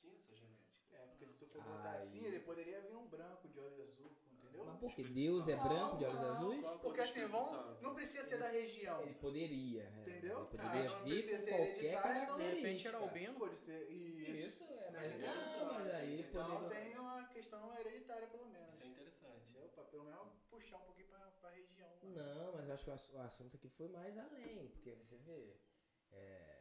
Tinha 0.00 0.14
essa 0.14 0.34
genética. 0.34 0.68
É, 0.92 1.06
porque 1.06 1.26
se 1.26 1.36
tu 1.36 1.46
for 1.46 1.62
botar 1.62 1.90
Ai. 1.90 1.96
assim, 1.96 2.24
ele 2.24 2.40
poderia 2.40 2.80
vir 2.80 2.96
um 2.96 3.08
branco 3.08 3.48
de 3.48 3.58
olho 3.60 3.82
azul, 3.82 4.14
entendeu? 4.48 4.64
Mas 4.82 4.94
por 4.94 5.08
Deus 5.10 5.48
é 5.48 5.56
branco 5.56 5.96
de 5.96 6.04
olhos 6.04 6.20
Não, 6.20 6.28
azuis? 6.30 6.64
É 6.64 6.78
Porque 6.78 7.00
assim, 7.00 7.26
vão, 7.26 7.76
não 7.80 7.94
precisa 7.94 8.24
ser 8.24 8.38
da 8.38 8.48
região. 8.48 9.02
Ele 9.02 9.14
poderia, 9.14 9.82
é. 9.82 10.00
Entendeu? 10.00 10.38
Ele 10.38 10.46
poderia 10.48 10.90
Ah, 10.90 11.02
vir 11.04 11.30
com 11.30 11.38
ser 11.38 11.48
qualquer 11.50 11.68
hereditário, 11.68 12.22
então, 12.22 12.36
De 12.38 12.42
repente 12.44 12.62
característica. 12.62 12.88
era 12.88 12.98
albino. 12.98 13.34
Pode 13.38 13.56
ser. 13.58 13.90
Isso. 13.90 14.30
Isso, 14.32 14.64
é. 14.64 14.90
Não, 14.90 15.00
Mas, 15.00 15.20
não, 15.20 15.74
mas 15.74 15.94
aí 15.94 16.12
ele 16.12 16.22
Então 16.28 16.68
tem 16.68 16.98
uma 16.98 17.24
questão 17.28 17.78
hereditária, 17.78 18.26
pelo 18.28 18.46
menos. 18.46 18.74
Isso 18.74 18.82
é 18.84 18.86
interessante. 18.88 19.48
Pra 19.74 19.84
pelo 19.84 20.04
menos 20.04 20.28
puxar 20.50 20.76
um 20.78 20.80
pouquinho 20.82 21.08
pra, 21.08 21.18
pra 21.40 21.50
região. 21.50 21.88
lá. 21.88 21.98
Não, 22.02 22.52
mas 22.52 22.68
eu 22.68 22.74
acho 22.74 23.08
que 23.08 23.16
o 23.16 23.20
assunto 23.20 23.56
aqui 23.56 23.68
foi 23.68 23.88
mais 23.88 24.16
além, 24.18 24.68
porque 24.68 24.92
você 24.92 25.16
vê. 25.18 25.56
É, 26.12 26.57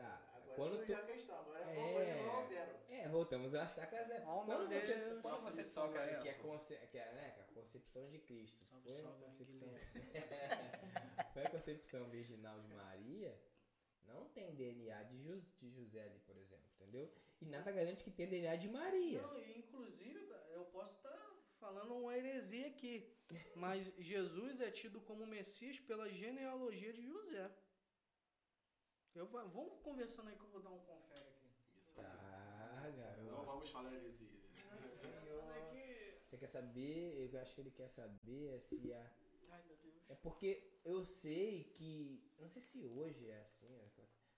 tá. 0.00 0.24
Agora 0.34 0.54
quando 0.56 0.86
tu, 0.86 0.94
a 0.94 1.00
questão, 1.02 1.38
agora 1.38 1.64
É. 1.64 1.74
voltou 1.74 2.04
de 2.04 2.12
novo 2.22 2.30
ao 2.36 2.44
zero. 2.44 2.76
é, 2.88 3.08
voltamos 3.08 3.54
a 3.54 3.64
estaca 3.64 4.04
zero. 4.04 4.24
Oh, 4.28 4.44
quando 4.44 4.68
você, 4.68 4.94
Deus. 4.94 5.20
quando 5.22 5.32
Nossa 5.34 5.50
você 5.50 5.64
toca 5.74 5.98
é 6.00 6.20
que 6.20 6.28
é, 6.28 6.34
conce, 6.34 6.76
que 6.90 6.98
é, 6.98 7.12
né, 7.12 7.30
que 7.34 7.40
é 7.40 7.44
a 7.44 7.46
concepção 7.54 8.08
de 8.10 8.18
Cristo. 8.18 8.64
Salve, 8.64 8.82
foi 8.82 9.02
salve, 9.02 9.08
a 9.22 9.26
concepção, 9.26 9.68
foi 11.32 11.42
a 11.44 11.50
concepção 11.50 12.08
virginal 12.10 12.60
de 12.60 12.74
Maria. 12.74 13.38
Não 14.06 14.24
tem 14.30 14.54
DNA 14.54 15.02
de, 15.04 15.22
Jus- 15.22 15.52
de 15.60 15.70
José 15.70 16.02
ali, 16.02 16.18
por 16.20 16.36
exemplo, 16.36 16.64
entendeu? 16.80 17.12
E 17.40 17.44
nada 17.44 17.70
garante 17.70 18.02
que 18.02 18.10
tenha 18.10 18.28
DNA 18.28 18.56
de 18.56 18.68
Maria. 18.68 19.20
Não, 19.20 19.38
e 19.38 19.58
inclusive, 19.58 20.32
eu 20.50 20.64
posso 20.66 20.94
estar 20.96 21.16
falando 21.60 21.94
uma 21.94 22.16
heresia 22.16 22.68
aqui, 22.68 23.06
mas 23.54 23.86
Jesus 23.98 24.60
é 24.60 24.70
tido 24.70 25.00
como 25.02 25.26
Messias 25.26 25.78
pela 25.80 26.08
genealogia 26.10 26.92
de 26.92 27.02
José. 27.06 27.50
Eu, 29.18 29.26
va- 29.26 29.44
vamos 29.44 29.80
conversando 29.88 30.28
aí 30.28 30.36
que 30.36 30.44
eu 30.44 30.48
vou 30.54 30.60
dar 30.62 30.70
um 30.70 30.78
confere 30.90 31.28
aqui. 31.28 31.48
Isso 31.84 32.00
aí. 32.00 32.06
Tá, 32.06 32.82
Não 32.90 32.96
garoto. 32.96 33.46
vamos 33.52 33.70
falar 33.70 33.92
heresia. 33.94 34.38
Daqui. 35.48 36.18
Você 36.24 36.36
quer 36.38 36.46
saber? 36.46 37.30
Eu 37.32 37.40
acho 37.40 37.54
que 37.54 37.60
ele 37.62 37.70
quer 37.70 37.88
saber 37.88 38.54
é 38.54 38.58
se 38.58 38.92
a. 38.92 39.10
Ai, 39.50 39.62
meu 39.66 39.76
Deus. 39.76 39.94
É 40.08 40.14
porque 40.14 40.50
eu 40.84 41.04
sei 41.04 41.64
que. 41.76 42.22
Não 42.38 42.48
sei 42.48 42.62
se 42.62 42.84
hoje 42.84 43.28
é 43.28 43.40
assim. 43.40 43.68
né, 43.68 43.88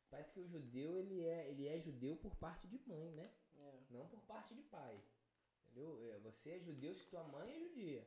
Parece 0.09 0.33
que 0.33 0.41
o 0.41 0.47
judeu 0.47 0.97
ele 0.99 1.25
é, 1.25 1.49
ele 1.51 1.69
é 1.69 1.79
judeu 1.79 2.17
por 2.17 2.35
parte 2.35 2.67
de 2.67 2.79
mãe, 2.87 3.13
né? 3.13 3.31
É. 3.59 3.81
Não 3.91 4.09
por 4.09 4.21
parte 4.23 4.55
de 4.55 4.63
pai. 4.63 5.01
Entendeu? 5.67 5.91
É, 6.13 6.19
Você 6.21 6.51
é 6.53 6.59
judeu 6.61 6.93
se 6.95 7.07
tua 7.07 7.23
mãe 7.25 7.53
é 7.55 7.59
judia. 7.61 8.05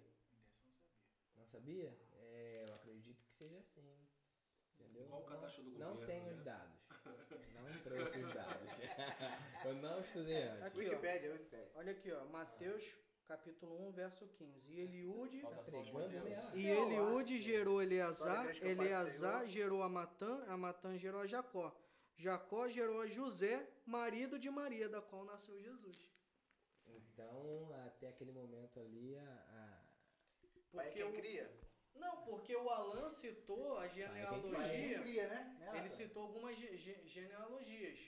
Não 1.38 1.46
sabia? 1.46 1.98
É, 2.14 2.66
eu 2.68 2.74
acredito 2.76 3.24
que 3.24 3.32
seja 3.32 3.58
assim. 3.60 3.88
Entendeu? 4.84 5.04
Igual 5.06 5.22
o 5.22 5.24
Não- 5.24 5.30
cadastro 5.36 5.64
do 5.64 5.72
Não 5.80 5.90
governo, 5.96 6.06
tenho 6.08 6.26
né? 6.26 6.32
os 6.34 6.44
dados. 6.44 6.84
Não 7.64 7.80
trouxe 7.82 8.20
os 8.20 8.34
dados. 8.34 8.80
eu 9.66 9.74
não 9.76 10.00
estudei 10.00 10.44
antes. 10.44 10.64
Aqui, 10.64 10.76
ó. 10.76 10.80
Wikipédia, 10.80 11.32
Wikipédia. 11.34 11.72
Olha 11.76 11.92
aqui, 11.92 12.12
ó, 12.12 12.26
Mateus 12.26 12.96
capítulo 13.28 13.88
1, 13.88 13.92
verso 13.92 14.28
15. 14.28 14.72
E 14.74 14.80
mesmo? 16.28 16.56
e 16.58 16.68
Eu 16.68 16.84
acho. 16.84 16.88
gerou 17.40 17.82
Eleazar, 17.82 18.48
é 18.62 18.68
Eleazar 18.70 19.48
gerou 19.48 19.82
a 19.82 19.90
Matã, 19.90 20.44
a 20.48 20.58
Matã 20.58 20.98
gerou 20.98 21.22
a 21.22 21.26
Jacó. 21.28 21.76
Jacó 22.16 22.68
gerou 22.68 23.02
a 23.02 23.08
José, 23.08 23.68
marido 23.86 24.38
de 24.38 24.50
Maria, 24.50 24.88
da 24.88 25.02
qual 25.02 25.26
nasceu 25.26 25.60
Jesus. 25.60 26.12
Então, 26.86 27.70
até 27.88 28.10
aquele 28.10 28.32
momento 28.32 28.80
ali, 28.80 29.18
a, 29.18 29.22
a- 29.24 29.84
Pai 30.72 30.88
é 30.88 30.92
Porque 30.92 31.04
quem 31.04 31.22
cria. 31.22 31.63
Não, 31.96 32.18
porque 32.24 32.56
o 32.56 32.70
Alan 32.70 33.08
citou 33.10 33.74
a 33.78 33.82
Pai 33.82 33.88
é 33.88 33.90
quem 33.90 34.06
genealogia. 34.06 35.00
cria, 35.00 35.28
né? 35.28 35.58
Né, 35.60 35.78
Ele 35.80 35.90
citou 35.90 36.24
algumas 36.24 36.58
ge- 36.58 36.78
ge- 36.78 37.08
genealogias. 37.08 38.00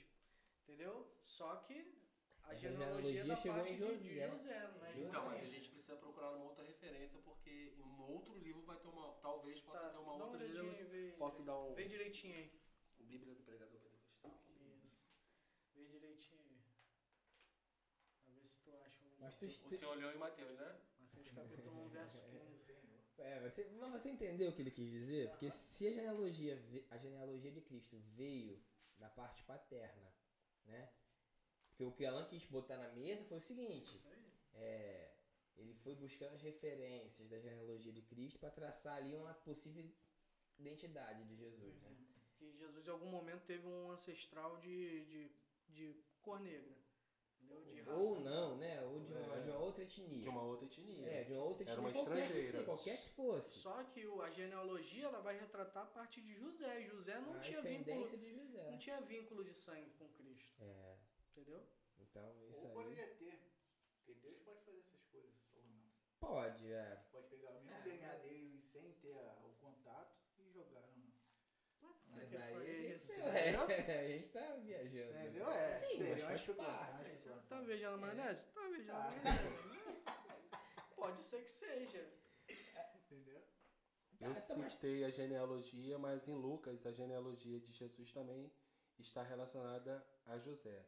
Entendeu? 0.64 1.08
Só 1.24 1.56
que 1.58 1.96
a 2.44 2.50
A 2.50 2.56
genealogia, 2.56 3.14
genealogia 3.14 3.26
da 3.26 3.36
chegou 3.36 3.58
parte 3.58 3.74
em 3.74 3.76
José. 3.76 4.30
José, 4.30 4.54
é 4.56 4.68
José. 4.68 4.94
Então, 4.98 5.26
mas 5.26 5.42
a 5.44 5.50
gente 5.50 5.70
precisa 5.70 5.96
procurar 5.98 6.32
uma 6.32 6.46
outra 6.46 6.64
referência, 6.66 7.20
porque 7.24 7.74
em 7.78 7.82
um 7.82 8.02
outro 8.02 8.34
livro 8.38 8.62
vai 8.64 8.78
ter 8.78 8.88
uma. 8.88 9.14
Talvez 9.22 9.60
possa 9.62 9.80
Tá, 9.80 9.90
ter 9.90 9.98
uma 9.98 10.14
outra 10.14 10.38
olhadinha 10.44 10.64
genealogia. 10.64 10.86
vê, 10.86 11.12
Posso 11.18 11.44
dar 11.44 11.60
um. 11.60 11.74
vê 11.74 11.86
direitinho 11.88 12.36
aí. 12.36 12.52
Bíblia 13.00 13.36
do 13.36 13.44
Pregador 13.44 13.80
Pentecostal. 13.80 14.44
Isso. 14.50 14.90
Vê 15.76 15.86
direitinho 15.86 16.42
aí. 16.42 16.60
Pra 18.26 18.34
ver 18.34 18.48
se 18.50 18.60
tu 18.62 18.76
acha 18.76 19.04
um. 19.06 19.10
Mas 19.20 19.40
tu- 19.40 19.46
O 19.68 19.72
senhor 19.72 19.92
olhou 19.92 20.12
em 20.12 20.18
Mateus, 20.18 20.58
né? 20.58 20.76
Mateus 21.00 21.30
capítulo 21.36 21.86
1, 21.86 21.90
verso 21.90 22.22
15. 22.24 22.95
É, 23.18 23.40
você, 23.40 23.66
mas 23.80 23.92
você 23.92 24.10
entendeu 24.10 24.50
o 24.50 24.54
que 24.54 24.62
ele 24.62 24.72
quis 24.72 24.90
dizer? 24.90 25.30
Porque 25.30 25.50
se 25.50 25.88
a 25.88 25.92
genealogia, 25.92 26.62
a 26.90 26.98
genealogia 26.98 27.52
de 27.52 27.62
Cristo 27.62 27.98
veio 28.16 28.62
da 28.98 29.10
parte 29.10 29.44
paterna, 29.44 30.14
né? 30.66 30.90
Porque 31.70 31.84
o 31.84 31.92
que 31.92 32.06
Alan 32.06 32.26
quis 32.26 32.46
botar 32.46 32.78
na 32.78 32.90
mesa 32.90 33.24
foi 33.26 33.38
o 33.38 33.42
seguinte: 33.42 33.94
é, 34.54 35.12
ele 35.58 35.74
foi 35.76 35.96
buscando 35.96 36.34
as 36.34 36.42
referências 36.42 37.28
da 37.30 37.40
genealogia 37.40 37.92
de 37.92 38.02
Cristo 38.02 38.40
para 38.40 38.52
traçar 38.52 38.98
ali 38.98 39.16
uma 39.16 39.34
possível 39.34 39.86
identidade 40.58 41.24
de 41.24 41.36
Jesus, 41.36 41.82
né? 41.82 41.96
Que 42.38 42.52
Jesus 42.54 42.88
em 42.88 42.92
algum 42.92 43.10
momento 43.10 43.46
teve 43.46 43.66
um 43.68 43.92
ancestral 43.92 44.58
de, 44.58 45.06
de, 45.06 45.32
de 45.70 46.04
cor 46.22 46.40
negra. 46.40 46.76
Entendeu? 47.46 47.74
De 47.74 47.82
raça. 47.82 48.00
Ou 48.00 48.20
não, 48.20 48.58
né? 48.58 48.82
Ou 48.84 49.00
de 49.04 49.14
uma, 49.14 49.36
É. 49.38 49.42
de 49.42 49.50
uma 49.50 49.60
outra 49.60 49.84
etnia. 49.84 50.22
De 50.22 50.30
uma 50.30 50.42
outra 50.44 50.66
etnia. 50.66 51.08
É, 51.08 51.24
de 51.24 51.34
uma 51.34 51.44
outra 51.44 51.64
Era 51.64 51.72
etnia, 51.74 51.88
uma 51.88 51.94
qualquer 51.94 52.14
que 52.16 52.22
estrangeira. 52.22 52.52
seja, 52.52 52.64
qualquer 52.64 53.02
que 53.02 53.10
fosse. 53.12 53.60
Só 53.60 53.84
que 53.84 54.06
o- 54.08 54.22
a 54.22 54.30
genealogia 54.30 55.06
ela 55.06 55.20
vai 55.22 55.38
retratar 55.40 55.84
a 55.84 55.86
parte 55.88 56.22
de 56.22 56.34
José. 56.36 56.82
E 56.82 56.88
José 56.88 57.20
não 57.22 57.36
a 57.36 57.40
tinha 57.40 57.62
vínculo. 57.62 58.04
de 58.18 58.32
José. 58.34 58.72
Não 58.72 58.78
tinha 58.80 59.02
vínculo 59.02 59.44
de 59.44 59.54
sangue 59.54 59.90
com 59.92 60.08
Cristo. 60.10 60.62
É, 60.64 60.98
Entendeu? 61.32 61.62
então 62.00 62.34
isso 62.50 62.62
Ou 62.62 62.68
aí. 62.68 62.74
poderia 62.74 63.08
ter. 63.16 63.40
Porque 63.98 64.14
Deus 64.22 64.38
pode 64.40 64.60
fazer 64.64 64.80
essas 64.80 65.04
coisas, 65.06 65.34
ou 65.56 65.64
não. 65.64 65.84
Pode, 66.20 66.72
é. 66.72 67.04
Pode 67.12 67.28
pegar 67.28 67.50
o 67.52 67.62
mesmo 67.62 67.72
É, 67.72 67.82
DNA 67.82 68.16
dele 68.18 68.62
sem 68.62 68.92
ter 69.02 69.18
a- 69.20 69.38
o 69.46 69.50
contato 69.62 70.16
e 70.40 70.50
jogar. 70.52 70.86
Não. 70.96 71.96
A 72.38 72.60
gente, 72.64 72.96
isso? 72.96 73.12
é, 73.14 73.56
a 74.04 74.08
gente 74.08 74.28
tá 74.30 74.56
viajando. 74.64 75.18
Entendeu? 75.18 75.50
É, 75.52 75.72
Sim, 75.72 76.00
mas 76.10 76.24
faz 76.24 76.40
especulação. 76.42 76.76
parte. 76.78 77.30
Tá 77.50 77.62
beijando 77.62 77.96
a 77.96 77.98
maionese? 77.98 78.46
Tá 78.48 78.62
a 78.62 78.64
Ah. 78.64 78.70
maionese. 78.70 80.04
Pode 80.96 81.24
ser 81.24 81.42
que 81.44 81.50
seja. 81.50 82.06
Entendeu? 83.06 83.42
Tá, 84.20 84.26
Eu 84.28 84.34
tá, 84.34 84.56
mas- 84.58 84.74
citei 84.74 85.04
a 85.04 85.10
genealogia, 85.10 85.98
mas 86.00 86.28
em 86.28 86.34
Lucas 86.36 86.86
a 86.86 86.92
genealogia 86.92 87.60
de 87.60 87.72
Jesus 87.72 88.12
também 88.12 88.52
está 88.98 89.22
relacionada 89.22 90.06
a 90.26 90.38
José. 90.40 90.86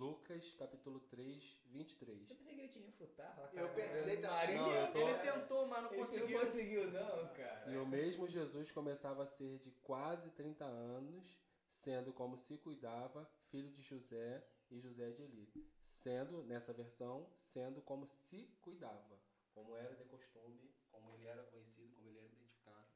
Lucas 0.00 0.54
capítulo 0.54 0.98
3, 1.10 1.58
23. 1.66 2.30
Eu 2.30 2.36
pensei 2.36 2.54
que 2.54 2.60
ele 2.60 2.68
te 2.68 2.78
refutar. 2.78 3.34
Falar, 3.36 3.52
Eu 3.52 3.68
pensei 3.74 4.16
também. 4.16 4.56
Não, 4.56 4.72
eu 4.74 4.92
tô- 4.92 4.98
Ele 4.98 5.18
tentou, 5.18 5.66
mas 5.66 5.82
não 5.82 5.90
Ele 5.92 6.00
conseguiu. 6.00 6.38
não 6.38 6.46
conseguiu, 6.46 6.90
não, 6.90 7.28
cara. 7.34 7.70
E 7.70 7.76
o 7.76 7.86
mesmo 7.86 8.26
Jesus 8.26 8.72
começava 8.72 9.24
a 9.24 9.26
ser 9.26 9.58
de 9.58 9.70
quase 9.82 10.30
30 10.30 10.64
anos, 10.64 11.38
sendo 11.74 12.14
como 12.14 12.34
se 12.38 12.56
cuidava, 12.56 13.30
filho 13.50 13.70
de 13.70 13.82
José 13.82 14.42
e 14.70 14.80
José 14.80 15.10
de 15.10 15.20
Eli, 15.22 15.70
sendo, 16.02 16.42
nessa 16.44 16.72
versão, 16.72 17.28
sendo 17.42 17.82
como 17.82 18.06
se 18.06 18.46
cuidava, 18.62 19.18
como 19.52 19.76
era 19.76 19.94
de 19.94 20.04
costume, 20.04 20.74
como 20.90 21.10
ele 21.12 21.26
era 21.26 21.42
conhecido, 21.42 21.94
como 21.94 22.08
ele 22.08 22.16
era 22.20 22.26
identificado. 22.26 22.88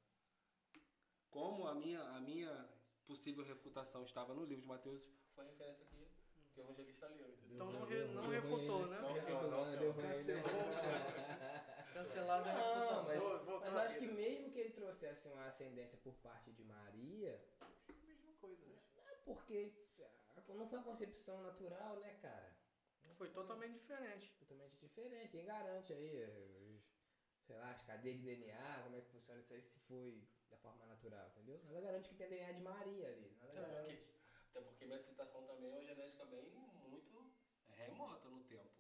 Como 1.31 1.67
a 1.67 1.75
minha, 1.75 2.01
a 2.01 2.21
minha 2.21 2.67
possível 3.07 3.45
refutação 3.45 4.05
estava 4.05 4.33
no 4.33 4.45
livro 4.47 4.63
de 4.63 4.69
Mateus, 4.69 5.03
foi 5.35 5.45
a 5.45 5.49
referência 5.49 5.85
que, 5.85 6.04
que 6.55 6.61
o 6.61 6.65
evangelista 6.65 7.07
leu, 7.09 7.29
entendeu? 7.29 7.55
Então 7.55 7.73
não, 7.73 7.85
re- 7.85 8.05
não 8.15 8.29
refutou, 8.29 8.87
né? 8.87 9.01
Não, 9.01 9.17
senhor, 9.17 9.51
não, 9.51 9.65
senhor. 9.65 9.95
Cancelou, 9.95 10.43
Cancelada 11.93 12.51
a 12.51 12.55
Não, 12.55 13.05
mas, 13.05 13.23
mas 13.61 13.77
acho 13.77 13.99
que 13.99 14.07
mesmo 14.07 14.51
que 14.51 14.59
ele 14.59 14.71
trouxesse 14.71 15.29
uma 15.29 15.47
ascendência 15.47 15.99
por 15.99 16.15
parte 16.17 16.51
de 16.53 16.65
Maria, 16.65 17.41
Mesma 18.03 18.33
coisa, 18.41 18.67
né? 18.67 18.79
é 19.07 19.15
porque 19.25 19.73
não 20.49 20.69
foi 20.69 20.79
uma 20.79 20.85
concepção 20.85 21.43
natural, 21.43 21.97
né, 22.01 22.15
cara? 22.21 22.55
Foi 23.17 23.29
totalmente 23.31 23.75
diferente. 23.75 24.35
totalmente 24.41 24.77
diferente. 24.77 25.29
Quem 25.31 25.45
garante 25.45 25.93
aí, 25.93 26.83
sei 27.47 27.57
lá, 27.57 27.71
as 27.71 27.83
cadeias 27.83 28.19
de 28.19 28.25
DNA, 28.25 28.81
como 28.83 28.97
é 28.97 29.01
que 29.01 29.09
funciona 29.11 29.41
isso 29.41 29.55
aí, 29.55 29.63
se 29.63 29.79
foi 29.81 30.27
da 30.51 30.57
forma 30.57 30.85
natural, 30.87 31.29
entendeu? 31.29 31.61
Nada 31.65 31.81
garante 31.81 32.09
que 32.09 32.17
tem 32.17 32.29
DNA 32.29 32.53
de 32.53 32.61
Maria 32.63 33.07
ali. 33.09 33.37
Nada 33.41 33.53
garante. 33.53 34.14
Até 34.55 34.61
porque 34.63 34.87
minha 34.87 35.01
citação 35.01 35.43
também 35.47 35.69
é 35.69 35.73
uma 35.73 35.83
genética 35.83 36.25
bem 36.27 36.49
muito 36.89 37.29
remota 37.67 38.29
no 38.29 38.41
tempo. 38.45 38.71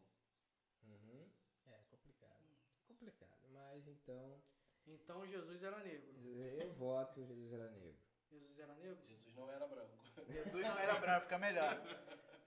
Uhum. 0.85 1.29
É 1.67 1.79
complicado. 1.91 2.45
Complicado. 2.87 3.49
Mas 3.51 3.89
então, 3.89 4.41
Então 4.87 5.27
Jesus 5.27 5.63
era 5.65 5.81
negro. 5.83 6.13
eu 6.61 6.73
voto 6.75 7.25
Jesus 7.25 7.53
era 7.53 7.69
negro. 7.71 7.99
Jesus 8.31 8.59
era 8.59 8.75
negro? 8.77 9.05
Jesus 9.07 9.35
não 9.35 9.51
era 9.51 9.67
branco. 9.67 9.99
Jesus 10.29 10.63
não 10.63 10.79
era 10.79 10.95
branco, 11.01 11.23
fica 11.23 11.39
melhor. 11.39 11.83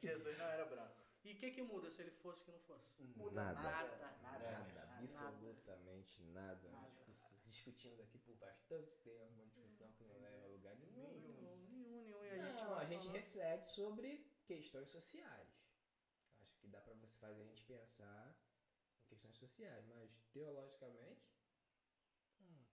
Jesus 0.01 0.37
não 0.37 0.45
era 0.45 0.65
branco. 0.65 0.95
E 1.25 1.33
o 1.33 1.37
que, 1.37 1.51
que 1.51 1.61
muda 1.61 1.89
se 1.91 2.01
ele 2.01 2.11
fosse 2.11 2.41
que 2.43 2.51
não 2.51 2.59
fosse? 2.59 2.89
Muda 3.17 3.35
Nada. 3.35 3.61
nada. 3.61 3.97
Nada. 3.97 4.17
Nada. 4.21 4.51
Nada, 4.51 4.73
nada. 4.85 4.97
absolutamente 4.99 6.23
nada. 6.23 6.69
Nada. 6.69 7.03
Discuss- 7.05 7.35
Discutimos 7.45 7.99
aqui 7.99 8.17
por 8.19 8.35
bastante 8.35 8.95
tempo, 8.99 9.33
uma 9.33 9.45
discussão 9.45 9.91
que 9.93 10.03
não 10.05 10.17
leva 10.19 10.43
a 10.45 10.47
lugar 10.47 10.75
nenhum, 10.77 11.19
nenhum. 11.19 11.46
E 12.27 12.29
a 12.29 12.39
gente 12.39 12.63
Não, 12.63 12.75
a 12.77 12.85
gente 12.85 13.07
reflete 13.07 13.67
sobre 13.69 14.21
questões 14.45 14.89
sociais. 14.89 15.47
Acho 16.41 16.57
que 16.59 16.67
dá 16.67 16.81
pra 16.81 16.93
você 16.93 17.15
fazer 17.17 17.41
a 17.41 17.45
gente 17.45 17.63
pensar 17.63 18.35
em 19.01 19.07
questões 19.07 19.35
sociais, 19.37 19.85
mas 19.85 20.09
teologicamente 20.31 21.33
hum, 22.41 22.63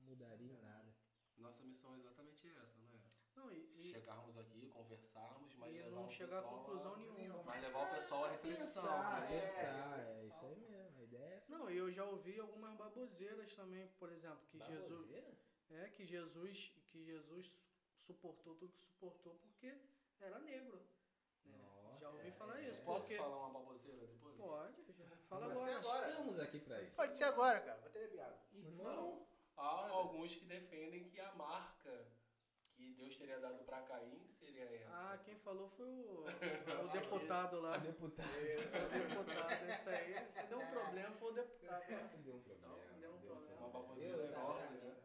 mudaria 0.00 0.52
em 0.52 0.58
nada. 0.58 0.94
Nossa 1.36 1.62
missão 1.64 1.94
é 1.94 1.98
exatamente 1.98 2.48
essa, 2.48 2.78
não 2.80 2.94
é? 2.94 3.00
Não, 3.34 3.52
e, 3.52 3.58
e- 3.78 3.90
Chegarmos 3.92 4.36
aqui, 4.36 4.66
conversarmos, 4.68 5.54
mas 5.54 5.72
e 5.72 5.78
levar 5.78 5.90
não 5.90 6.06
o 6.06 6.10
chegar 6.10 6.38
a 6.40 6.42
pessoal 6.42 6.58
conclusão 6.58 6.94
a- 6.94 6.96
nenhuma. 6.96 7.42
Mas 7.44 7.62
levar 7.62 7.82
o 7.82 7.94
pessoal 7.94 8.24
à 8.24 8.28
reflexão. 8.30 8.82
Pensar, 8.82 9.20
né? 9.20 9.40
pensar, 9.40 9.98
É, 10.00 10.20
é 10.22 10.26
isso 10.26 10.46
aí 10.46 10.60
mesmo. 10.60 11.00
A 11.00 11.04
ideia 11.04 11.24
é 11.24 11.36
essa. 11.36 11.52
Não, 11.52 11.70
eu 11.70 11.90
já 11.92 12.04
ouvi 12.04 12.38
algumas 12.40 12.74
baboseiras 12.76 13.54
também, 13.54 13.86
por 13.98 14.10
exemplo, 14.10 14.44
que 14.48 14.58
Jesus 14.58 14.88
Baboseira? 14.88 15.36
é 15.70 15.88
que 15.90 16.04
Jesus 16.04 16.72
que 16.90 17.04
Jesus 17.04 17.67
suportou 18.08 18.54
tudo 18.56 18.72
que 18.72 18.82
suportou 18.82 19.34
porque 19.34 19.76
era 20.20 20.38
negro. 20.40 20.76
né? 21.44 21.58
Nossa, 21.58 22.00
já 22.00 22.10
ouvi 22.10 22.30
falar 22.32 22.60
é. 22.60 22.68
isso. 22.68 22.82
Posso 22.82 23.06
porque... 23.06 23.16
falar 23.16 23.36
uma 23.36 23.60
baboseira 23.60 24.06
depois? 24.06 24.36
Pode. 24.36 24.88
Fala 25.28 25.48
Mas 25.48 25.58
agora. 25.58 25.78
agora. 25.78 26.08
Estamos 26.08 26.38
aqui 26.40 26.58
pra 26.60 26.82
isso. 26.82 26.96
Pode 26.96 27.14
ser 27.14 27.24
agora, 27.24 27.60
cara. 27.60 27.78
Vou 27.80 27.88
até 27.88 28.00
beber 28.00 28.20
água. 28.20 28.40
Irmão, 28.54 29.28
Há 29.58 29.88
alguns 29.90 30.36
que 30.36 30.44
defendem 30.44 31.08
que 31.08 31.18
a 31.18 31.32
marca 31.34 32.06
que 32.76 32.92
Deus 32.92 33.16
teria 33.16 33.40
dado 33.40 33.64
para 33.64 33.82
Caim 33.82 34.24
seria 34.28 34.62
essa. 34.62 35.12
Ah, 35.12 35.18
quem 35.18 35.34
falou 35.34 35.68
foi 35.68 35.90
o, 35.90 36.24
o 36.84 36.92
deputado 36.92 37.60
lá. 37.60 37.76
deputado. 37.76 38.28
O 38.28 38.98
deputado, 38.98 39.68
esse 39.68 39.88
aí, 39.90 40.14
se 40.30 40.46
deu 40.46 40.60
um 40.60 40.66
problema, 40.70 41.16
foi 41.16 41.32
o 41.32 41.34
deputado. 41.34 41.86
Deu 42.22 42.36
um 42.36 42.40
problema. 42.40 42.78
Não, 42.78 43.00
deu 43.00 43.12
um 43.12 43.18
problema. 43.18 43.60
Uma 43.60 43.68
baboseira 43.70 44.24
enorme, 44.26 44.78
né? 44.78 44.96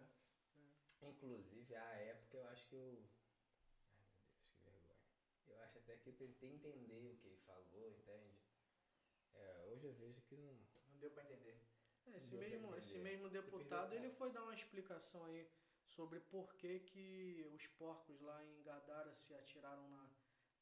Inclusive, 1.02 1.76
à 1.76 1.96
época 1.96 2.33
que 2.74 2.78
eu. 2.78 3.06
Ai 4.66 4.72
meu 4.72 4.96
Deus, 4.98 5.06
que 5.06 5.22
vergonha. 5.22 5.48
Eu 5.48 5.62
acho 5.62 5.78
até 5.78 5.96
que 5.98 6.08
eu 6.10 6.14
tentei 6.14 6.50
entender 6.50 7.12
o 7.12 7.18
que 7.18 7.28
ele 7.28 7.38
falou, 7.46 7.88
entende? 7.92 8.34
É, 9.36 9.66
hoje 9.68 9.86
eu 9.86 9.94
vejo 9.94 10.22
que 10.24 10.36
não. 10.38 10.54
Não 10.88 10.98
deu 11.00 11.12
pra 11.12 11.24
entender. 11.24 11.56
É, 12.08 12.18
Esse 12.18 12.36
mesmo, 12.36 12.66
entender. 12.68 12.78
esse 12.80 12.98
mesmo 12.98 13.30
deputado, 13.30 13.94
ele 13.94 14.10
foi 14.10 14.32
dar 14.32 14.44
uma 14.44 14.56
explicação 14.56 15.24
aí 15.26 15.48
sobre 15.86 16.20
por 16.20 16.54
que, 16.56 16.80
que 16.80 17.48
os 17.54 17.66
porcos 17.68 18.20
lá 18.22 18.44
em 18.44 18.64
Gadara 18.64 19.14
se 19.14 19.34
atiraram 19.36 19.88
na, 19.90 20.10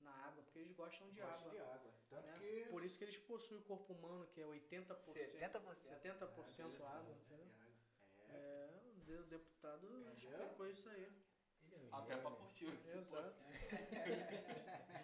na 0.02 0.12
água, 0.28 0.44
porque 0.44 0.60
eles 0.60 0.74
gostam 0.74 1.10
de 1.12 1.22
Gosto 1.22 1.34
água. 1.48 1.52
de 1.52 1.58
água. 1.60 1.94
Tanto 2.10 2.28
né? 2.28 2.38
que. 2.40 2.66
Por 2.70 2.84
isso 2.84 2.98
que 2.98 3.06
eles 3.06 3.18
possuem 3.18 3.60
o 3.62 3.64
corpo 3.64 3.94
humano, 3.94 4.28
que 4.28 4.42
é 4.42 4.46
80%. 4.46 4.86
70%. 5.00 5.76
70% 6.02 6.86
água, 6.86 7.14
É, 7.14 7.18
entendeu? 7.22 7.48
É. 8.30 8.34
É, 8.34 8.82
o 8.96 9.00
de- 9.00 9.24
deputado 9.30 10.12
explicou 10.14 10.68
isso 10.68 10.90
aí. 10.90 11.12
É 11.72 11.80
um 11.80 11.96
A 11.96 12.02
Peppa 12.02 12.30
gênio. 12.30 12.38
curtiu 12.38 12.74
esse 12.74 12.98
Exato. 12.98 13.36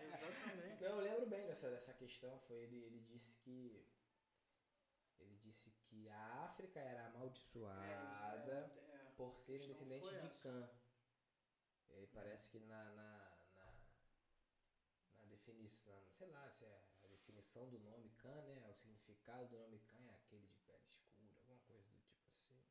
Exatamente. 0.03 0.84
Não, 0.84 0.89
eu 0.89 0.99
lembro 0.99 1.25
bem 1.27 1.45
dessa, 1.45 1.69
dessa 1.69 1.93
questão. 1.93 2.39
Foi 2.47 2.58
ele, 2.58 2.84
ele 2.84 2.99
disse 3.01 3.34
que. 3.36 3.86
Ele 5.19 5.36
disse 5.38 5.71
que 5.86 6.08
a 6.10 6.43
África 6.45 6.80
era 6.80 7.08
amaldiçoada 7.08 8.71
É, 8.75 9.08
é, 9.08 9.12
por 9.15 9.38
serem 9.39 9.67
questão 9.67 9.88
descendentes 9.88 10.10
foi 10.10 10.19
de 10.19 10.25
essa. 10.27 10.36
Cã. 10.39 10.69
E 11.89 12.08
parece 12.08 12.49
que 12.49 12.60
na, 12.60 12.84
na, 12.91 13.38
na, 13.56 13.73
na 15.17 15.25
definição, 15.25 15.99
sei 16.12 16.27
lá, 16.27 16.47
se 16.51 16.63
é 16.65 16.82
a 17.03 17.08
definição 17.08 17.67
do 17.69 17.80
nome 17.80 18.10
Cã, 18.17 18.41
né? 18.43 18.63
O 18.69 18.73
significado 18.73 19.47
do 19.47 19.58
nome 19.58 19.80
Cã 19.80 19.97
é 20.10 20.13
aquele 20.13 20.45
de 20.47 20.58
pele 20.67 20.86
escura, 20.91 21.34
alguma 21.39 21.58
coisa 21.62 21.89
do 21.89 21.99
tipo 22.03 22.30
assim. 22.30 22.62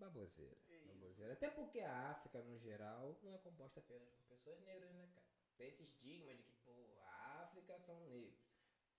Baboseira. 0.00 0.56
É 0.70 0.78
baboseira. 0.78 1.34
Até 1.34 1.50
porque 1.50 1.80
a 1.80 2.10
África, 2.10 2.42
no 2.42 2.58
geral, 2.58 3.18
não 3.22 3.34
é 3.34 3.38
composta 3.38 3.80
apenas 3.80 4.08
por 4.08 4.24
pessoas 4.24 4.58
negras, 4.62 4.90
né, 4.94 5.06
cara? 5.14 5.26
Tem 5.58 5.68
esse 5.68 5.82
estigma 5.82 6.34
de 6.34 6.42
que, 6.42 6.54
pô, 6.64 6.72
a 7.02 7.42
África 7.42 7.78
são 7.78 8.00
negros. 8.06 8.34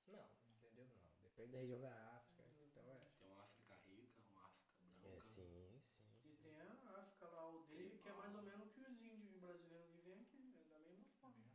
Não, 0.05 0.29
entendeu? 0.47 0.85
Não. 0.85 1.01
Depende 1.23 1.53
da 1.53 1.57
região 1.57 1.81
da 1.81 1.89
África. 1.89 2.43
Então 2.61 2.83
é. 2.91 2.99
Tem 3.19 3.31
uma 3.31 3.41
África 3.41 3.75
rica, 3.87 4.21
uma 4.29 4.45
África 4.45 4.77
branca. 5.01 5.17
É 5.17 5.21
sim, 5.21 5.81
sim. 5.81 5.81
E 6.23 6.35
sim. 6.35 6.43
tem 6.43 6.55
a 6.55 6.99
África 6.99 7.25
lá, 7.25 7.49
o 7.49 7.63
dele, 7.63 7.97
que 7.97 8.07
é 8.07 8.13
mais 8.13 8.35
ou 8.35 8.43
menos 8.43 8.67
o 8.67 8.69
que 8.69 8.81
os 8.81 9.01
índios 9.01 9.37
brasileiros 9.39 9.89
vivem 9.89 10.13
aqui, 10.13 10.37
né, 10.37 10.63
da 10.69 10.77
mesma 10.77 11.05
forma. 11.19 11.51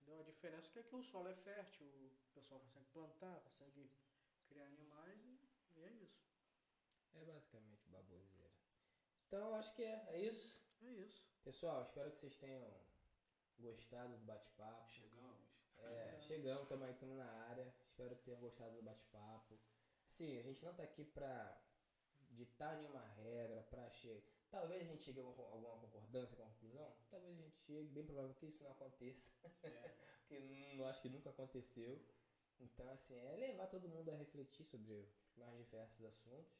Entendeu? 0.00 0.20
A 0.20 0.24
diferença 0.24 0.68
é 0.68 0.72
que 0.72 0.78
aqui 0.78 0.96
o 0.96 1.02
solo 1.02 1.28
é 1.28 1.34
fértil, 1.34 1.86
o 1.86 2.34
pessoal 2.34 2.60
consegue 2.60 2.86
plantar, 2.86 3.38
consegue 3.40 3.90
criar 4.48 4.64
animais 4.64 5.22
e, 5.26 5.38
e 5.76 5.82
é 5.82 5.92
isso. 5.92 6.24
É 7.12 7.24
basicamente 7.24 7.88
baboseira. 7.88 8.45
Então, 9.26 9.48
eu 9.48 9.54
acho 9.56 9.74
que 9.74 9.82
é, 9.82 10.04
é 10.08 10.20
isso. 10.20 10.60
É 10.82 10.90
isso. 10.90 11.26
Pessoal, 11.42 11.82
espero 11.82 12.10
que 12.10 12.18
vocês 12.18 12.36
tenham 12.36 12.62
gostado 13.58 14.16
do 14.16 14.24
bate-papo. 14.24 14.90
Chegamos. 14.90 15.46
É, 15.78 16.18
chegamos 16.20 16.68
também, 16.68 16.90
estamos 16.90 17.16
na 17.16 17.30
área. 17.48 17.74
Espero 17.80 18.14
que 18.16 18.24
tenham 18.24 18.40
gostado 18.40 18.76
do 18.76 18.82
bate-papo. 18.82 19.58
Sim, 20.06 20.38
a 20.38 20.42
gente 20.42 20.64
não 20.64 20.74
tá 20.74 20.84
aqui 20.84 21.04
pra 21.04 21.60
ditar 22.30 22.76
nenhuma 22.76 23.00
regra, 23.00 23.62
pra 23.70 23.90
chegar. 23.90 24.22
Talvez 24.50 24.82
a 24.82 24.84
gente 24.84 25.02
chegue 25.02 25.20
a 25.20 25.24
alguma 25.24 25.48
alguma 25.48 25.76
concordância 25.78 26.36
com 26.36 26.42
a 26.42 26.46
conclusão. 26.46 26.96
Talvez 27.10 27.36
a 27.36 27.42
gente 27.42 27.56
chegue, 27.58 27.88
bem 27.88 28.04
provável 28.04 28.34
que 28.34 28.46
isso 28.46 28.62
não 28.62 28.70
aconteça. 28.70 29.30
Porque 30.28 30.38
não 30.76 30.86
acho 30.86 31.02
que 31.02 31.08
nunca 31.08 31.30
aconteceu. 31.30 32.00
Então, 32.60 32.88
assim, 32.90 33.18
é 33.18 33.36
levar 33.36 33.66
todo 33.66 33.88
mundo 33.88 34.10
a 34.10 34.14
refletir 34.14 34.64
sobre 34.64 34.92
os 34.92 35.36
mais 35.36 35.56
diversos 35.56 36.04
assuntos. 36.04 36.56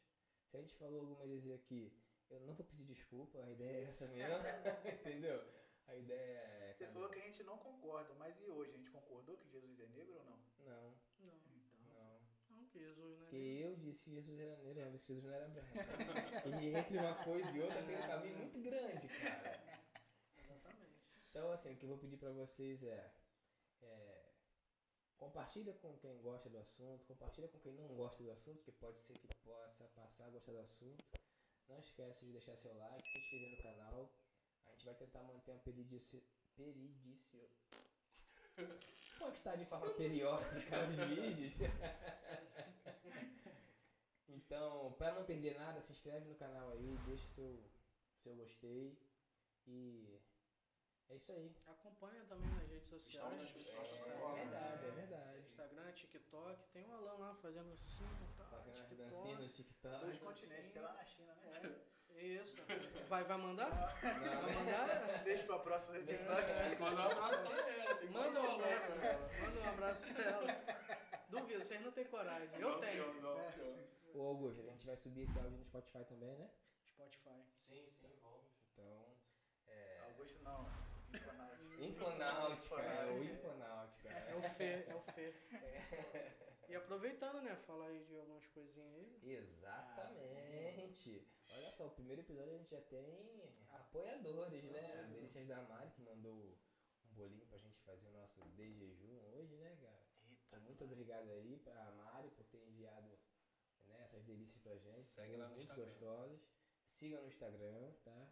Se 0.47 0.57
a 0.57 0.61
gente 0.61 0.75
falou 0.75 1.01
alguma 1.01 1.25
heresia 1.25 1.55
aqui, 1.55 1.93
eu 2.31 2.41
não 2.41 2.55
vou 2.55 2.65
pedir 2.67 2.85
desculpa, 2.85 3.39
a 3.43 3.51
ideia 3.51 3.79
é 3.79 3.85
essa 3.85 4.09
mesmo. 4.09 4.35
Entendeu? 5.01 5.43
A 5.87 5.95
ideia 5.97 6.39
é. 6.39 6.75
Você 6.75 6.87
falou 6.89 7.09
que 7.09 7.19
a 7.19 7.23
gente 7.23 7.43
não 7.45 7.59
concorda, 7.59 8.13
mas 8.15 8.41
e 8.41 8.49
hoje? 8.51 8.73
A 8.73 8.77
gente 8.77 8.91
concordou 8.91 9.37
que 9.37 9.49
Jesus 9.49 9.79
é 9.81 9.87
negro 9.87 10.17
ou 10.17 10.25
não? 10.25 10.37
Não, 10.67 10.95
Não, 11.21 11.35
Então. 11.37 12.21
não. 12.51 12.57
não 12.57 12.67
que 12.67 12.79
Jesus, 12.79 13.19
né? 13.19 13.27
Porque 13.27 13.37
eu 13.37 13.77
disse 13.77 14.05
que 14.05 14.11
Jesus 14.11 14.39
era 14.41 14.57
negro, 14.57 14.81
eu 14.83 14.91
disse 14.91 15.07
que 15.07 15.15
Jesus 15.15 15.25
não 15.25 15.33
era 15.35 15.49
branco. 15.49 16.61
e 16.61 16.75
entre 16.75 16.99
uma 16.99 17.15
coisa 17.25 17.57
e 17.57 17.63
outra 17.63 17.83
tem 17.85 17.97
um 17.97 18.07
caminho 18.07 18.39
muito 18.39 18.61
grande, 18.61 19.09
cara. 19.09 19.81
Exatamente. 20.39 20.97
Então, 21.31 21.51
assim, 21.53 21.73
o 21.73 21.77
que 21.77 21.85
eu 21.85 21.89
vou 21.89 21.99
pedir 21.99 22.17
pra 22.17 22.31
vocês 22.33 22.83
é, 22.83 23.13
é 23.83 24.27
compartilha 25.17 25.73
com 25.75 25.97
quem 25.99 26.21
gosta 26.21 26.49
do 26.51 26.59
assunto, 26.59 27.05
compartilha 27.07 27.49
com 27.49 27.59
quem 27.61 27.73
não 27.73 27.87
gosta 27.95 28.23
do 28.23 28.31
assunto, 28.33 28.63
que 28.63 28.73
pode 28.73 28.99
ser 28.99 29.17
que 29.19 29.29
possa 29.45 29.85
passar 29.95 30.27
a 30.27 30.31
gostar 30.31 30.53
do 30.53 30.59
assunto. 30.59 31.05
Não 31.69 31.79
esquece 31.79 32.25
de 32.25 32.33
deixar 32.33 32.57
seu 32.57 32.75
like, 32.77 33.09
se 33.09 33.19
inscrever 33.19 33.51
no 33.51 33.63
canal. 33.63 34.13
A 34.67 34.71
gente 34.73 34.85
vai 34.85 34.95
tentar 34.95 35.23
manter 35.23 35.51
uma 35.51 35.61
peridici... 35.61 36.23
peridicio... 36.55 37.49
postar 39.19 39.57
de 39.57 39.65
forma 39.67 39.91
periódica 39.95 40.89
os 40.89 40.99
vídeos. 41.09 41.55
Então, 44.29 44.93
para 44.99 45.15
não 45.15 45.25
perder 45.25 45.57
nada, 45.57 45.81
se 45.81 45.93
inscreve 45.93 46.29
no 46.29 46.35
canal 46.35 46.71
aí, 46.71 46.97
deixa 47.07 47.27
seu, 47.29 47.65
seu 48.23 48.35
gostei 48.37 48.97
e 49.67 50.21
É 51.09 51.15
isso 51.15 51.33
aí. 51.33 51.55
Acompanha 51.67 52.25
também 52.25 52.49
nas 52.51 52.69
redes 52.69 52.89
sociais. 52.89 53.15
Estamos 53.33 53.51
principais 53.53 53.89
É 53.89 53.97
plataformas. 53.99 54.39
verdade, 54.51 54.85
é 54.87 54.91
verdade. 54.91 55.39
Instagram, 55.41 55.93
TikTok. 55.93 56.63
Tem 56.73 56.85
o 56.85 56.95
Alan 56.95 57.17
lá 57.19 57.35
fazendo 57.37 57.73
assim, 57.73 58.05
tá, 58.37 58.45
Fazendo 58.45 58.79
as 58.81 58.91
dancinhas 58.91 59.39
no 59.41 59.49
TikTok. 59.49 60.05
Dois 60.05 60.19
continentes, 60.19 60.73
que 60.73 60.79
é 60.79 60.83
lá 60.83 60.93
na 60.93 61.05
China, 61.05 61.35
né? 61.35 61.81
Isso. 62.17 62.57
Vai, 63.09 63.25
vai 63.25 63.37
mandar? 63.39 63.69
Não, 63.71 64.43
Vai 64.43 64.55
mandar? 64.55 65.23
Deixa 65.25 65.45
pra 65.45 65.59
próxima 65.59 65.99
episódio. 65.99 66.79
Manda 66.81 67.03
um 67.03 67.07
abraço 67.07 67.43
pra 67.43 67.95
tem 67.97 68.09
que 68.09 68.13
Manda 68.15 68.41
um 68.41 68.55
abraço. 68.55 68.93
abraço. 68.93 69.43
Manda 69.43 69.61
um 69.61 69.69
abraço 69.69 70.03
pra 70.15 70.25
ela. 70.25 70.47
Duvido, 71.29 71.63
vocês 71.65 71.81
não 71.83 71.93
têm 71.93 72.05
coragem. 72.07 72.49
Eu 72.61 72.71
Não, 72.71 72.81
tenho. 72.81 72.93
senhor, 73.05 73.15
não, 73.23 73.51
senhor. 73.51 73.77
Ô 74.15 74.29
Augusto, 74.29 74.61
a 74.63 74.71
gente 74.71 74.87
vai 74.87 74.97
subir 74.97 75.23
esse 75.23 75.39
áudio 75.39 75.59
no 75.59 75.65
Spotify 75.65 76.05
também, 76.07 76.35
né? 76.37 76.51
Spotify. 76.87 77.45
Sim, 77.67 77.91
sim, 77.91 78.17
vamos. 78.23 78.47
Então, 78.73 79.15
é... 79.67 80.01
Augusto 80.07 80.43
não. 80.43 80.86
Infonáutica, 81.79 82.81
é 82.81 83.13
o 83.13 83.23
Infonáutica. 83.23 84.09
É 84.09 84.35
o 84.35 84.43
Fê, 84.43 84.85
é 84.89 84.95
o 84.95 85.01
Fê. 85.13 85.35
E 86.69 86.75
aproveitando, 86.75 87.41
né? 87.43 87.55
Falar 87.67 87.87
aí 87.87 88.03
de 88.05 88.17
algumas 88.17 88.47
coisinhas 88.49 88.93
aí. 88.95 89.21
Exatamente. 89.23 91.25
Olha 91.51 91.71
só, 91.71 91.87
o 91.87 91.91
primeiro 91.91 92.23
episódio 92.23 92.55
a 92.55 92.57
gente 92.57 92.71
já 92.71 92.81
tem 92.81 93.43
apoiadores, 93.71 94.65
né? 94.65 95.01
A 95.01 95.03
Delícias 95.03 95.47
da 95.47 95.63
Mari 95.63 95.91
que 95.91 96.01
mandou 96.03 96.35
um 96.35 96.57
bolinho 97.15 97.47
pra 97.47 97.59
gente 97.59 97.79
fazer 97.83 98.09
o 98.09 98.13
nosso 98.13 98.41
de 98.51 98.73
jejum 98.73 99.21
hoje, 99.33 99.55
né, 99.57 99.77
cara? 99.81 100.03
Então, 100.49 100.61
muito 100.61 100.83
obrigado 100.85 101.31
aí 101.31 101.57
pra 101.59 101.91
Mari 101.93 102.31
por 102.31 102.45
ter 102.47 102.59
enviado 102.67 103.17
né, 103.85 104.01
essas 104.03 104.25
delícias 104.25 104.61
pra 104.63 104.77
gente. 104.77 105.09
Segue 105.09 105.37
lá 105.37 105.49
no 105.49 105.55
muito 105.57 105.69
Instagram. 105.71 105.87
gostosos. 105.87 106.41
Siga 106.85 107.21
no 107.21 107.29
Instagram, 107.29 107.93
tá? 108.05 108.29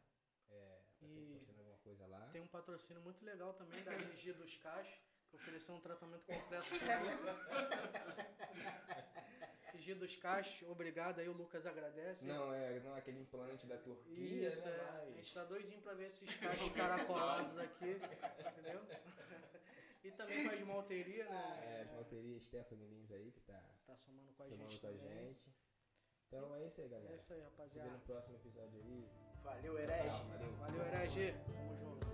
É, 0.50 0.82
tá 1.04 1.14
sempre 1.14 1.32
postando 1.34 1.58
alguma 1.60 1.78
coisa 1.78 2.06
lá. 2.06 2.28
Tem 2.32 2.42
um 2.42 2.46
patrocínio 2.48 3.02
muito 3.02 3.24
legal 3.24 3.52
também 3.54 3.82
da 3.84 3.96
Gigi 3.98 4.32
dos 4.32 4.56
Cachos, 4.56 4.98
que 5.30 5.36
ofereceu 5.36 5.74
um 5.74 5.80
tratamento 5.80 6.24
completo. 6.26 6.66
Gigi 9.74 9.94
dos 9.94 10.14
Cachos, 10.16 10.62
obrigado 10.68 11.18
aí, 11.18 11.28
o 11.28 11.32
Lucas 11.32 11.66
agradece. 11.66 12.24
Não, 12.24 12.54
é 12.54 12.78
não 12.80 12.94
é 12.94 12.98
aquele 13.00 13.18
implante 13.20 13.66
da 13.66 13.76
Turquia, 13.76 14.48
Isso, 14.48 14.64
né? 14.64 14.70
é. 14.70 14.80
A 14.80 14.92
Mas... 15.04 15.14
gente 15.16 15.34
tá 15.34 15.44
doidinho 15.44 15.82
pra 15.82 15.94
ver 15.94 16.06
esses 16.06 16.32
cachos 16.36 16.70
caracolados 16.72 17.58
aqui, 17.58 17.90
entendeu? 17.90 18.80
E 20.04 20.10
também 20.12 20.44
faz 20.46 20.60
malteria, 20.66 21.24
É, 21.24 21.28
né? 21.28 21.80
as 21.82 21.90
malterias 21.92 22.44
Stephanie 22.44 22.86
Lins 22.86 23.10
aí, 23.10 23.32
que 23.32 23.40
tá 23.40 23.60
Tá 23.86 23.96
somando 23.96 24.32
com 24.34 24.42
a 24.42 24.46
somando 24.48 24.70
gente 24.70 24.80
com 24.80 24.86
a 24.86 24.92
gente. 24.92 25.52
Então 26.28 26.54
é 26.54 26.64
isso 26.66 26.80
aí, 26.80 26.86
É 26.86 26.90
galera. 26.90 27.16
isso 27.16 27.32
aí, 27.32 27.38
Se 27.40 27.44
vê 27.44 27.50
rapaziada. 27.50 27.90
no 27.90 28.00
próximo 28.00 28.36
episódio 28.36 28.78
aí. 28.80 29.33
Valeu, 29.44 29.76
herege. 29.76 30.08
Valeu. 30.30 30.52
Valeu, 30.60 30.84
Herege. 30.86 31.34
Tamo 31.52 31.76
junto. 31.76 32.06